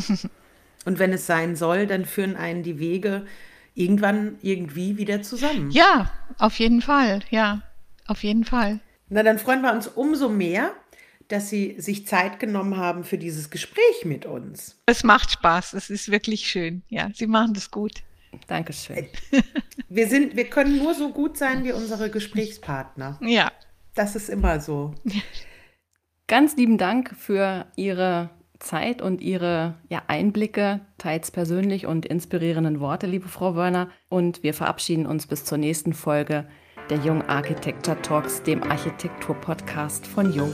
und 0.86 1.00
wenn 1.00 1.12
es 1.12 1.28
sein 1.28 1.56
soll, 1.56 1.86
dann 1.86 2.06
führen 2.06 2.36
einen 2.36 2.64
die 2.64 2.80
Wege 2.80 3.26
irgendwann 3.76 4.38
irgendwie 4.42 4.98
wieder 4.98 5.22
zusammen. 5.22 5.72
Ja, 5.72 6.12
auf 6.38 6.60
jeden 6.60 6.82
Fall, 6.82 7.22
ja, 7.30 7.62
auf 8.08 8.24
jeden 8.24 8.46
Fall. 8.46 8.80
Na, 9.10 9.24
dann 9.24 9.40
freuen 9.40 9.62
wir 9.62 9.74
uns 9.74 9.88
umso 9.88 10.30
mehr, 10.30 10.72
dass 11.32 11.50
Sie 11.50 11.76
sich 11.80 12.08
Zeit 12.08 12.40
genommen 12.40 12.78
haben 12.78 13.04
für 13.04 13.18
dieses 13.18 13.50
Gespräch 13.50 14.06
mit 14.06 14.26
uns. 14.26 14.82
Es 14.86 15.04
macht 15.04 15.32
Spaß, 15.32 15.74
es 15.74 15.90
ist 15.90 16.12
wirklich 16.12 16.48
schön. 16.48 16.84
Ja, 16.90 17.10
Sie 17.14 17.28
machen 17.28 17.54
das 17.54 17.72
gut. 17.72 18.04
Dankeschön. 18.48 19.08
Wir, 19.90 20.08
sind, 20.08 20.38
wir 20.38 20.46
können 20.46 20.78
nur 20.78 20.94
so 20.94 21.10
gut 21.10 21.38
sein 21.38 21.66
wie 21.66 21.74
unsere 21.74 22.10
Gesprächspartner. 22.10 23.20
Ja. 23.22 23.52
Das 23.94 24.16
ist 24.16 24.30
immer 24.30 24.62
so. 24.62 24.96
Ganz 26.28 26.56
lieben 26.56 26.78
Dank 26.78 27.14
für 27.18 27.66
Ihre 27.76 28.30
Zeit 28.60 29.02
und 29.02 29.20
Ihre 29.20 29.76
ja, 29.90 30.04
Einblicke, 30.08 30.80
teils 30.98 31.30
persönlich 31.30 31.88
und 31.88 32.06
inspirierenden 32.06 32.80
Worte, 32.80 33.06
liebe 33.06 33.28
Frau 33.28 33.56
Wörner. 33.56 33.90
Und 34.08 34.44
wir 34.44 34.54
verabschieden 34.54 35.06
uns 35.06 35.28
bis 35.28 35.44
zur 35.44 35.58
nächsten 35.58 35.92
Folge 35.92 36.48
der 36.90 37.00
Jung 37.00 37.22
Architecture 37.24 38.02
Talks, 38.02 38.42
dem 38.44 38.64
Architektur-Podcast 38.64 40.08
von 40.08 40.32
Jung. 40.32 40.54